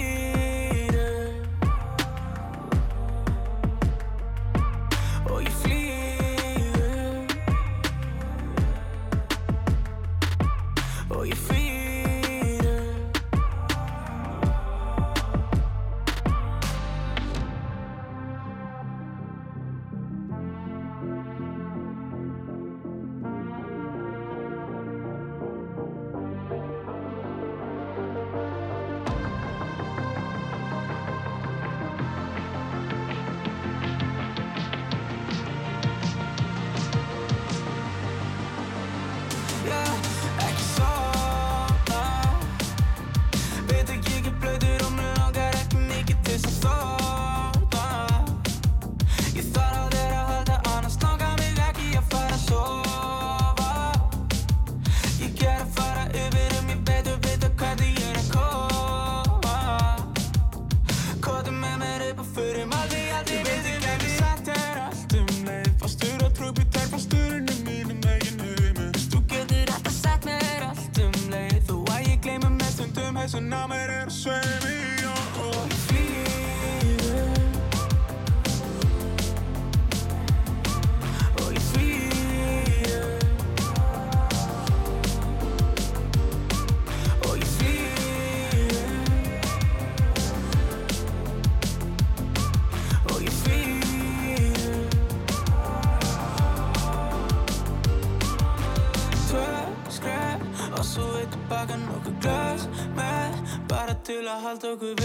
[104.45, 105.04] halda okkur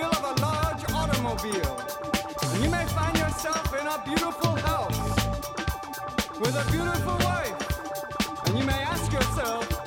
[0.00, 1.76] Wheel of a large automobile.
[2.52, 4.98] And you may find yourself in a beautiful house
[6.40, 8.46] with a beautiful wife.
[8.46, 9.79] And you may ask yourself,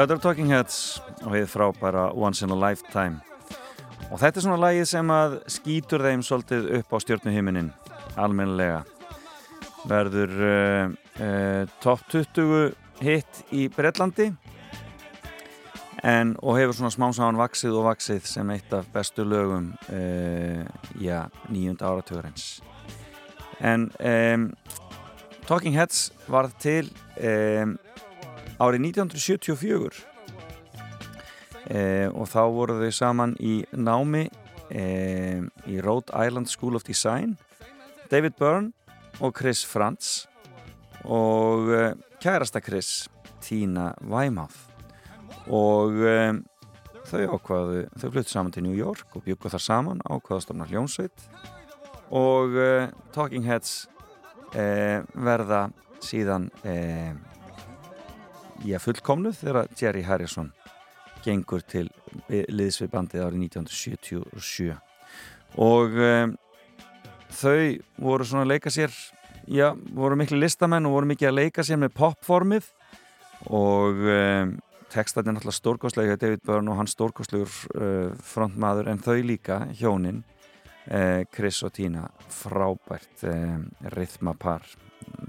[0.00, 0.76] þetta er Talking Heads
[1.26, 3.20] og hefur frábæra Once in a Lifetime.
[4.08, 7.68] Og þetta er svona lagið sem að skýtur þeim svolítið upp á stjórnuhiminin
[8.16, 8.78] almennilega.
[9.90, 12.72] Verður uh, uh, top 20
[13.04, 14.30] hit í Breitlandi
[16.06, 20.64] en og hefur svona smá saman vaksið og vaksið sem eitt af bestu lögum uh,
[20.96, 22.62] já, nýjunda áratugurins
[23.60, 24.48] en um,
[25.44, 26.88] Talking Heads varð til
[27.20, 27.76] um,
[28.60, 30.02] árið 1974
[31.70, 34.26] eh, og þá voru þau saman í námi
[34.68, 37.36] eh, í Rhode Island School of Design.
[38.10, 38.72] David Byrne
[39.20, 40.26] og Chris Frantz.
[41.04, 43.08] Og eh, kærasta Chris
[43.40, 44.68] Tina Weymouth.
[45.48, 46.34] Og eh,
[47.08, 51.24] þau ákvaðu þau fluttu saman til New York og byggu þar saman ákvaðu stofna hljónsveit
[52.14, 53.88] og eh, Talking Heads
[54.54, 55.68] eh, verða
[56.04, 56.50] síðan
[58.60, 60.52] eh, í að fullkomnu þegar Jerry Harrison
[61.24, 61.88] gengur til
[62.28, 64.76] liðs við bandið árið 1977
[65.60, 66.36] og um,
[67.34, 68.94] þau voru svona að leika sér
[69.50, 72.68] já, voru miklu listamenn og voru mikið að leika sér með popformið.
[73.50, 74.56] Og um,
[74.92, 80.22] textatinn alltaf stórkostlega David Byrne og hans stórkostlegur uh, frontmaður en þau líka, hjónin
[80.90, 84.66] uh, Chris og Tina frábært um, rithmapar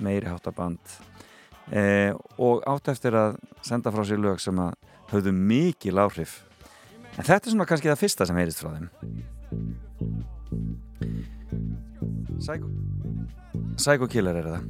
[0.01, 0.99] meiri háttaband
[1.71, 4.75] eh, og átt eftir að senda frá sér lög sem að
[5.11, 6.41] höfðu mikil áhrif.
[7.17, 8.87] En þetta er svona kannski það fyrsta sem heyrist frá þeim.
[12.41, 12.71] Psycho
[13.75, 14.63] Psycho Killer er það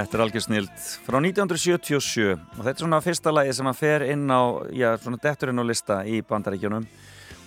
[0.00, 0.84] Þetta er algjör snild.
[1.04, 4.40] Frá 1977 og þetta er svona fyrsta lagi sem að fer inn á,
[4.72, 6.86] já, svona dettur inn á lista í bandaríkjunum.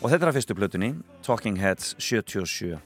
[0.03, 0.89] Og þetta er að fyrstu plötunni,
[1.25, 2.77] Talking Heads 77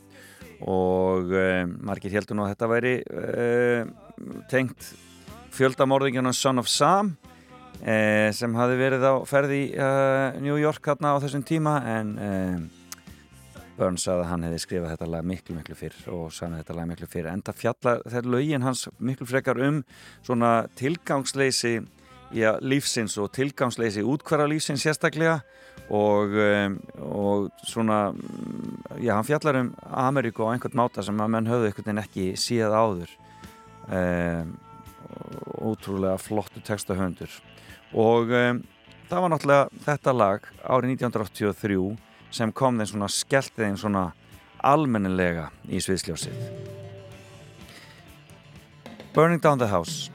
[0.64, 3.89] og uh, margir heldur nú að þetta væri uh,
[4.49, 4.88] tengt
[5.53, 7.11] fjöldamorðingjónan Son of Sam
[7.84, 9.91] uh, sem hafi verið á ferði í
[10.48, 11.81] New York hérna á þessum tíma.
[11.98, 12.15] En
[13.78, 17.10] Burns að hann hefði skrifað þetta lag miklu miklu fyrr og sagði þetta lag miklu
[17.12, 19.84] fyrr en það fjalla þegar lögin hans miklu frekar um
[20.26, 21.76] svona tilgangsleysi
[22.34, 25.40] já, lífsins og tilgangsleysi útkværa lífsins sérstaklega
[25.94, 27.99] og, um, og svona
[28.99, 32.26] já, hann fjallar um Ameríku á einhvern máta sem að menn höfðu einhvern veginn ekki
[32.40, 33.14] síð áður
[33.88, 34.58] um,
[35.70, 37.32] ótrúlega flottu textahöndur
[37.94, 38.66] og um,
[39.08, 44.06] það var náttúrulega þetta lag árið 1983 sem kom þeim svona skellt þeim svona
[44.64, 46.38] almennilega í sviðsljósið.
[49.14, 50.12] Burning Down the House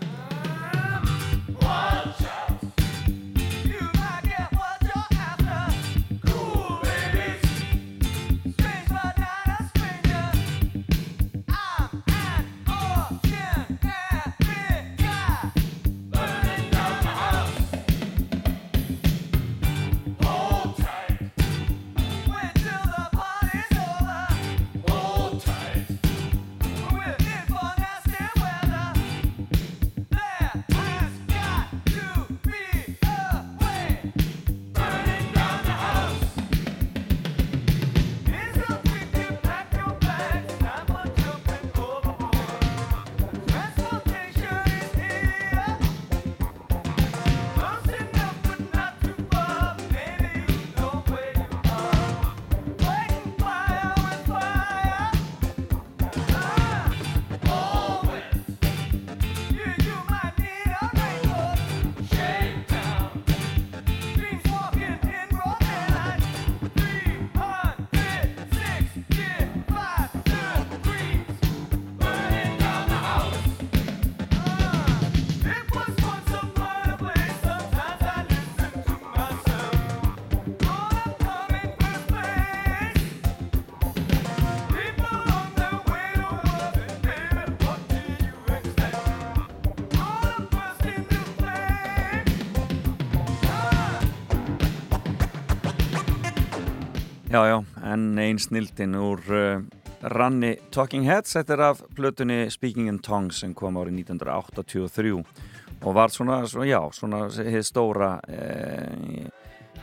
[97.32, 99.62] Já, já, en einn snildin úr uh,
[100.04, 105.96] ranni Talking Heads, þetta er af plötunni Speaking in Tongues sem kom árið 1983 og
[105.96, 109.24] var svona, svona já, svona hefði stóra eh,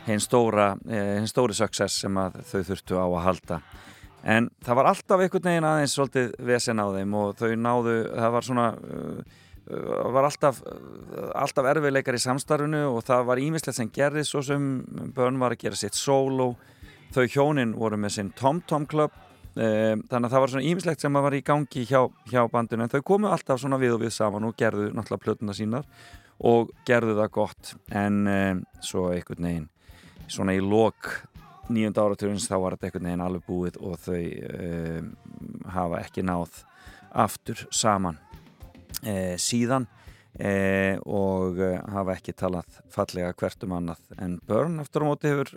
[0.06, 3.60] hefði stóra hefði stóri success sem að þau þurftu á að halda.
[4.22, 8.34] En það var alltaf einhvern veginn aðeins svolítið vesen á þeim og þau náðu, það
[8.38, 9.38] var svona uh,
[10.14, 10.62] var alltaf
[11.34, 14.76] alltaf erfiðleikar í samstarfinu og það var ímislegt sem gerði svo sem
[15.18, 16.54] börn var að gera sitt solo
[17.14, 19.14] þau hjónin voru með sinn Tom Tom Club
[19.56, 22.92] um, þannig að það var svona ímislegt sem var í gangi hjá, hjá bandinu en
[22.92, 25.88] þau komu alltaf svona við og við saman og gerðu náttúrulega plötuna sínar
[26.40, 27.74] og gerðu það gott.
[27.92, 29.68] En um, svo einhvern veginn
[30.30, 31.10] svona í lok
[31.70, 35.12] nýjönda áraturins þá var þetta einhvern veginn alveg búið og þau um,
[35.74, 36.62] hafa ekki náð
[37.10, 38.18] aftur saman.
[39.40, 39.86] Síðan
[40.38, 45.32] e, og e, hafa ekki talað fallega hvert um annað en Börn aftur á móti
[45.32, 45.50] hefur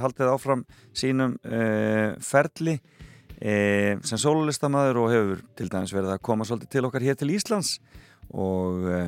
[0.00, 0.62] haldið áfram
[0.96, 2.78] sínum e, ferli
[3.40, 7.34] e, sem sólulistamæður og hefur til dæmis verið að koma svolítið til okkar hér til
[7.36, 7.74] Íslands
[8.32, 9.02] og e,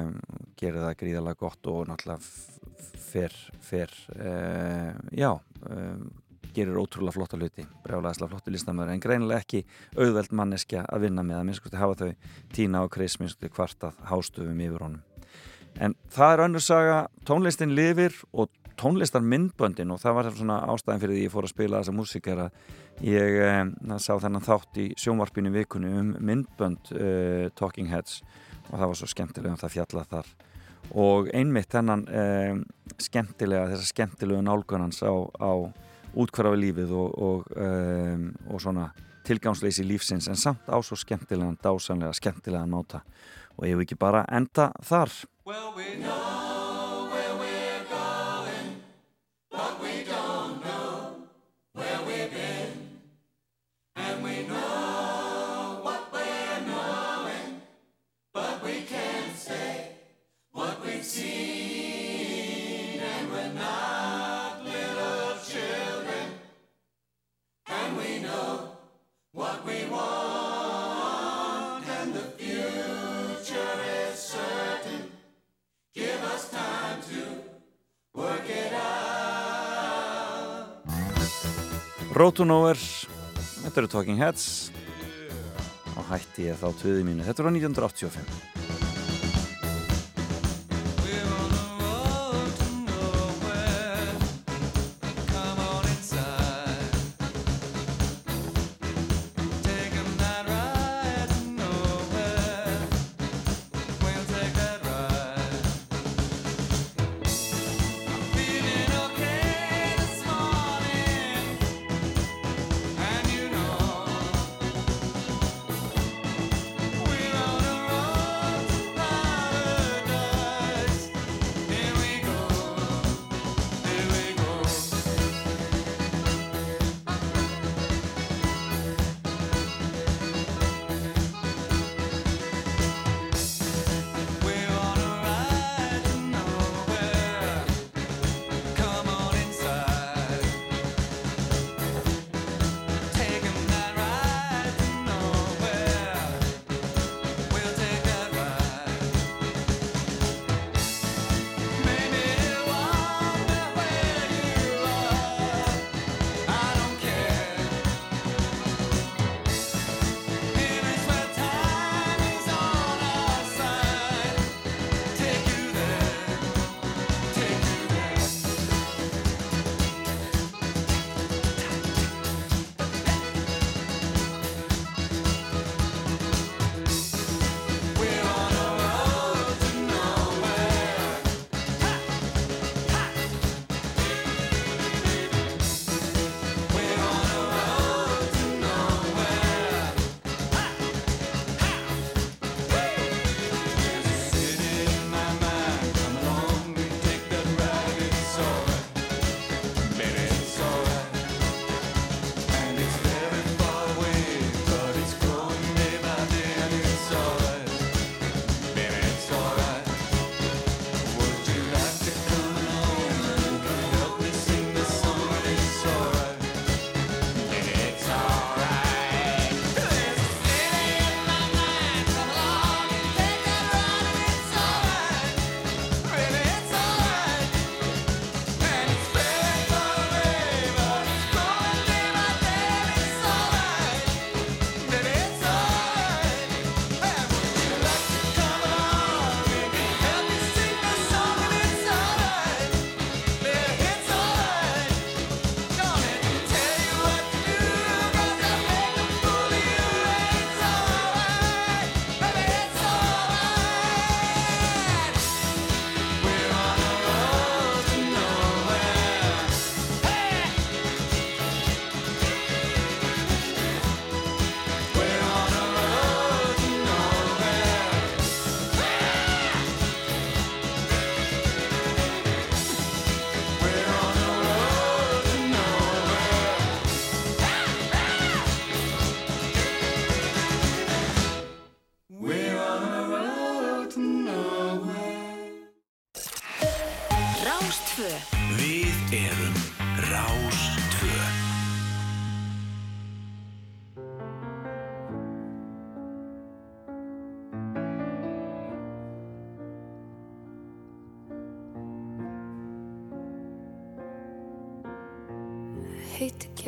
[0.60, 3.34] gerir það gríðalega gott og náttúrulega f- fer,
[3.64, 4.36] fer e,
[5.16, 5.32] já
[6.56, 9.62] gerir ótrúlega flotta hluti brjálæðislega flotti listamöður en greinilega ekki
[9.96, 14.62] auðveld manneskja að vinna með að minnskusti hafa þau Tína og Chris minnskusti kvartað hástöfum
[14.66, 15.02] yfir honum.
[15.76, 18.48] En það er önnur saga tónlistin lifir og
[18.80, 22.28] tónlistar myndböndin og það var svona ástæðin fyrir því ég fór að spila þessa músík
[22.32, 22.58] er að
[23.04, 23.62] ég eh,
[24.00, 28.20] sá þennan þátt í sjónvarpinu vikunni um myndbönd eh, Talking Heads
[28.70, 30.30] og það var svo skemmtilega um það fjallað þar.
[31.02, 32.52] Og einmitt þennan eh,
[33.02, 35.52] skemmtilega, þessa skemmtilegu nálgunans á, á
[36.16, 38.88] útkvarfi lífið og, og, um, og svona
[39.26, 43.02] tilgangsleysi lífsins en samt á svo skemmtilegan, dásanlega skemmtilegan máta.
[43.56, 45.12] Og ég vil ekki bara enda þar?
[45.46, 46.45] Well, we
[82.16, 82.80] Road to Nowhere
[83.60, 84.70] Þetta eru Talking Heads.
[86.00, 87.26] Og hætti ég þá tvöði mínu.
[87.26, 88.55] Þetta á 1985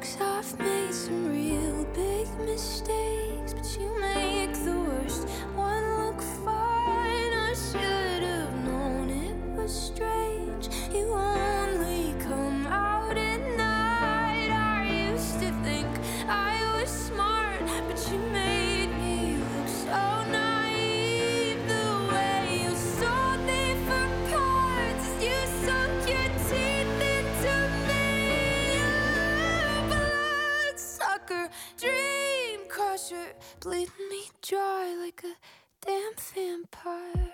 [0.00, 5.95] Cause I've made some real big mistakes, but you make the worst one
[33.08, 33.26] dream
[33.60, 35.34] bleeding me dry like a
[35.86, 37.32] damn vampire.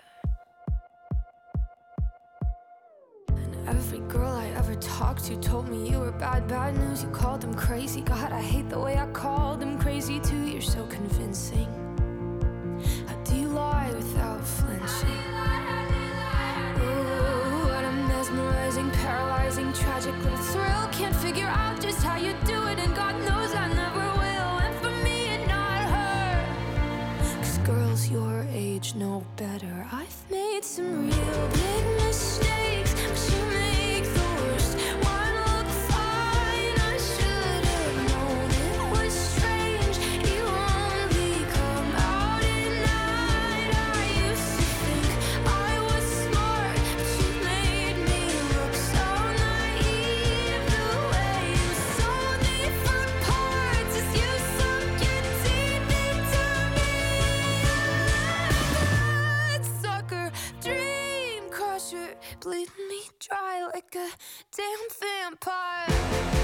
[3.29, 7.03] And every girl I ever talked to told me you were bad, bad news.
[7.03, 8.03] You called them crazy.
[8.03, 10.43] God, I hate the way I called them crazy too.
[10.43, 11.69] You're so convincing.
[13.07, 15.23] How do you lie without flinching?
[16.85, 20.89] Ooh, what a mesmerizing, paralyzing, tragic little thrill.
[20.93, 24.02] Can't figure out just how you do it, and God knows I never
[27.65, 29.87] girls your age know better.
[29.93, 33.72] I've made some real big mistakes, but you make
[62.43, 64.09] bleeding me dry like a
[64.57, 66.42] damn vampire.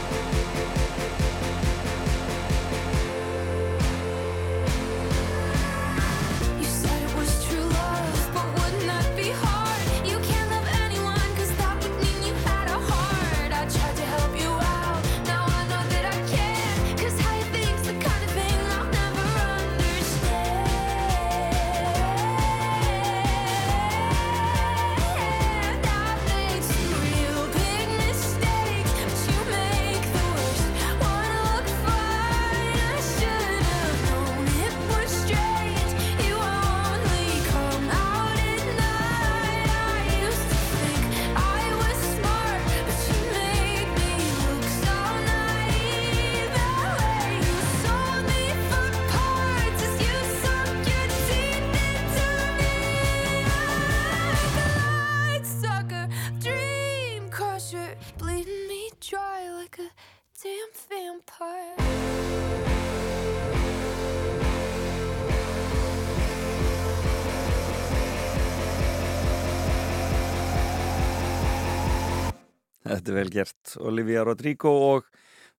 [73.08, 73.70] Þetta er vel gert.
[73.88, 75.06] Olivia Rodrigo og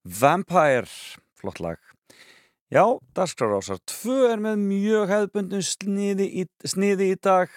[0.06, 0.86] Vampire,
[1.34, 1.80] flott lag.
[2.70, 7.50] Já, Dasgrárásar 2 er með mjög hefðbundum sniði í, sniði í dag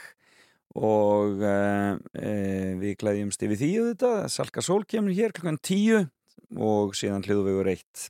[0.73, 4.17] og uh, uh, við glæðjumst yfir því auðvitað.
[4.33, 6.09] Salka Sól kemur hér klukkan 10
[6.57, 8.07] og síðan hljóðu við reitt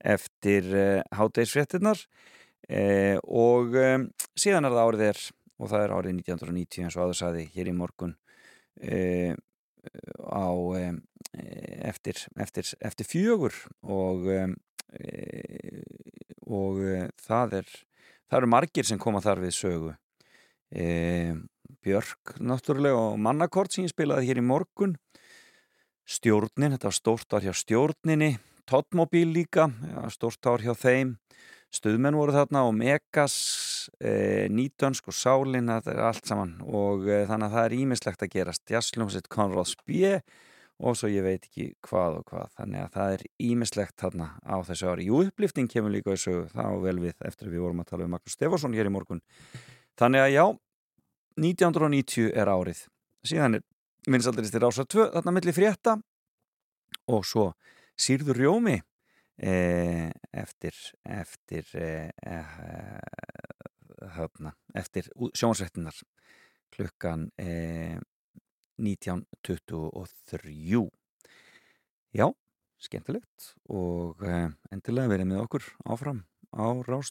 [0.00, 3.76] eftir uh, hátegisfréttinnar uh, og
[4.32, 5.20] síðan er það árið er
[5.60, 8.16] og það er árið 1990 eins og aður saði hér í morgun
[10.26, 10.46] á
[11.34, 14.54] eftir, eftir, eftir fjögur og um,
[14.94, 15.82] e,
[16.46, 17.70] og e, það er
[18.26, 19.94] það eru margir sem koma þar við sögu.
[21.86, 24.96] Björk náttúrulega og mannakort sem ég spilaði hér í morgun.
[26.06, 28.36] Stjórnin, þetta var stórt ár hjá stjórninni
[28.66, 29.68] Tottmobil líka,
[30.10, 31.12] stórt ár hjá þeim.
[31.70, 33.36] Stuðmenn voru þarna og Megas
[34.00, 36.56] e, Nýtönsk og Sálin þetta er allt saman.
[36.66, 38.64] Og e, þannig að það er ímislegt að gerast.
[38.72, 40.12] Jassljómsitt Konráð Spjö
[40.76, 42.50] og svo ég veit ekki hvað og hvað.
[42.58, 45.06] Þannig að það er ímislegt þarna á þessu ári.
[45.08, 46.46] Jú, upplifting kemur líka sögu.
[46.52, 49.22] Þá vel við eftir að við vorum að tala um Magnús Stefansson hér í morgun.
[49.96, 50.44] Þannig að já,
[51.40, 52.82] 1990 er árið.
[53.26, 53.64] Síðan er
[54.06, 55.96] vinsaldristir ásar 2 þarna milli frétta.
[57.10, 57.50] Og svo
[57.96, 58.76] Sýrður Rjómi
[59.40, 60.76] e, eftir
[61.08, 62.36] eftir e, e,
[64.16, 65.96] höfna, eftir sjónsvettinar
[66.76, 67.30] klukkan
[68.78, 70.90] 19.23
[72.16, 72.32] Já,
[72.80, 76.20] skemmtilegt og e, endilega verið með okkur áfram
[76.52, 77.10] á Rás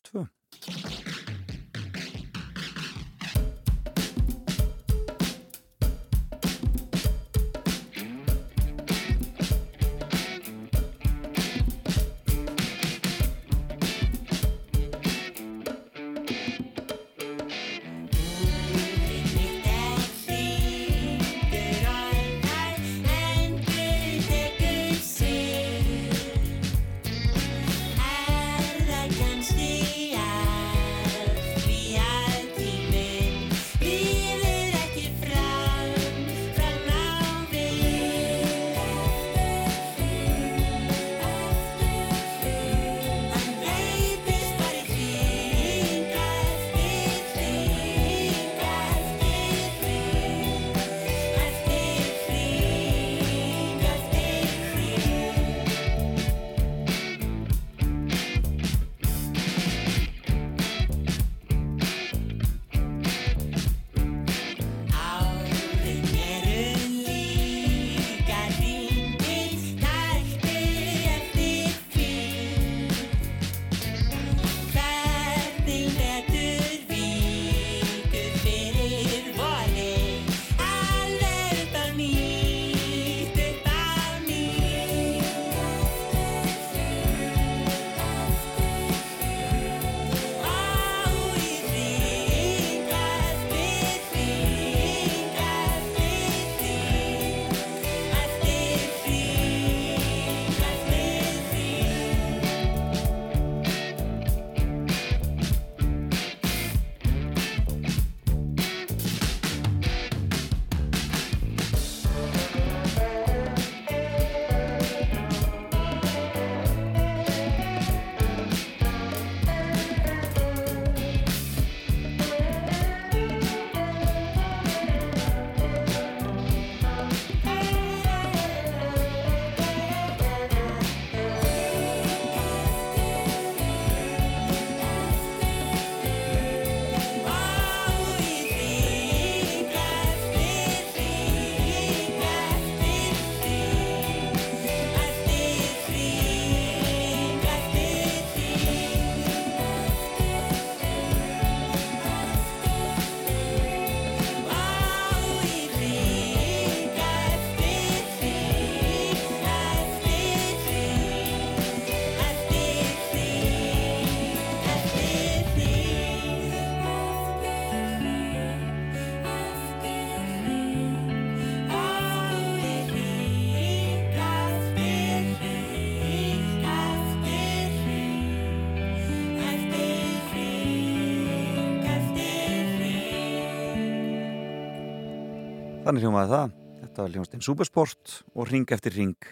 [185.86, 186.54] Þannig hljómaði það.
[186.80, 189.28] Þetta var hljómsdinn Supersport og ring eftir ring.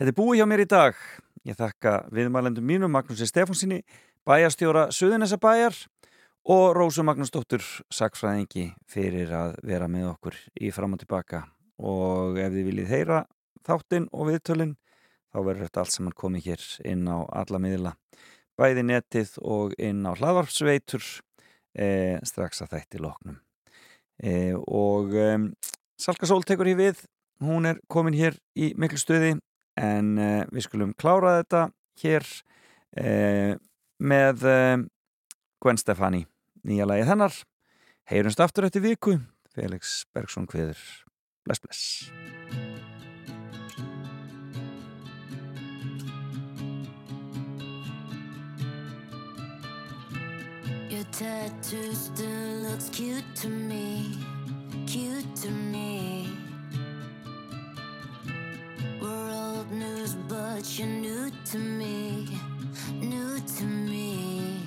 [0.00, 1.02] Þetta er búið hjá mér í dag.
[1.44, 3.82] Ég þakka viðmælendum mínum Magnúsi Stefánsinni,
[4.24, 5.76] bæjarstjóra Suðunessa bæjar
[6.48, 7.60] og Rósu Magnúsdóttur
[7.92, 11.44] sakfræðingi fyrir að vera með okkur í fram og tilbaka.
[11.76, 13.22] Og ef þið viljið heyra
[13.68, 14.76] þáttinn og viðtölinn
[15.28, 17.98] þá verður þetta allt saman komið hér inn á alla miðla.
[18.56, 21.04] Bæði netið og inn á hlaðvarpsveitur
[21.76, 23.42] eh, strax að þætti loknum.
[24.22, 25.28] E, og e,
[26.00, 27.02] Salka Sól tekur hér við.
[27.44, 29.34] Hún er komin hér í miklu stöði
[29.76, 31.66] en e, við skulum klára þetta
[32.02, 32.28] hér
[34.00, 34.44] með
[35.60, 36.22] Gwen Stefani
[36.64, 37.34] nýja lagið hennar.
[38.08, 39.18] Heyrumst aftur eftir viku.
[39.52, 40.80] Felix Bergsson hviður
[41.44, 42.55] bless bless
[51.12, 54.18] tattoo still looks cute to me,
[54.86, 56.28] cute to me.
[59.00, 62.38] We're old news, but you're new to me,
[63.00, 64.60] new to me.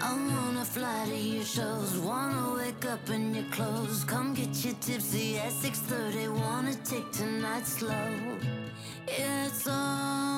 [0.00, 4.04] I wanna fly to your shows, wanna wake up in your clothes.
[4.04, 8.10] Come get you tipsy at 6:30, wanna take tonight slow.
[9.06, 10.31] It's all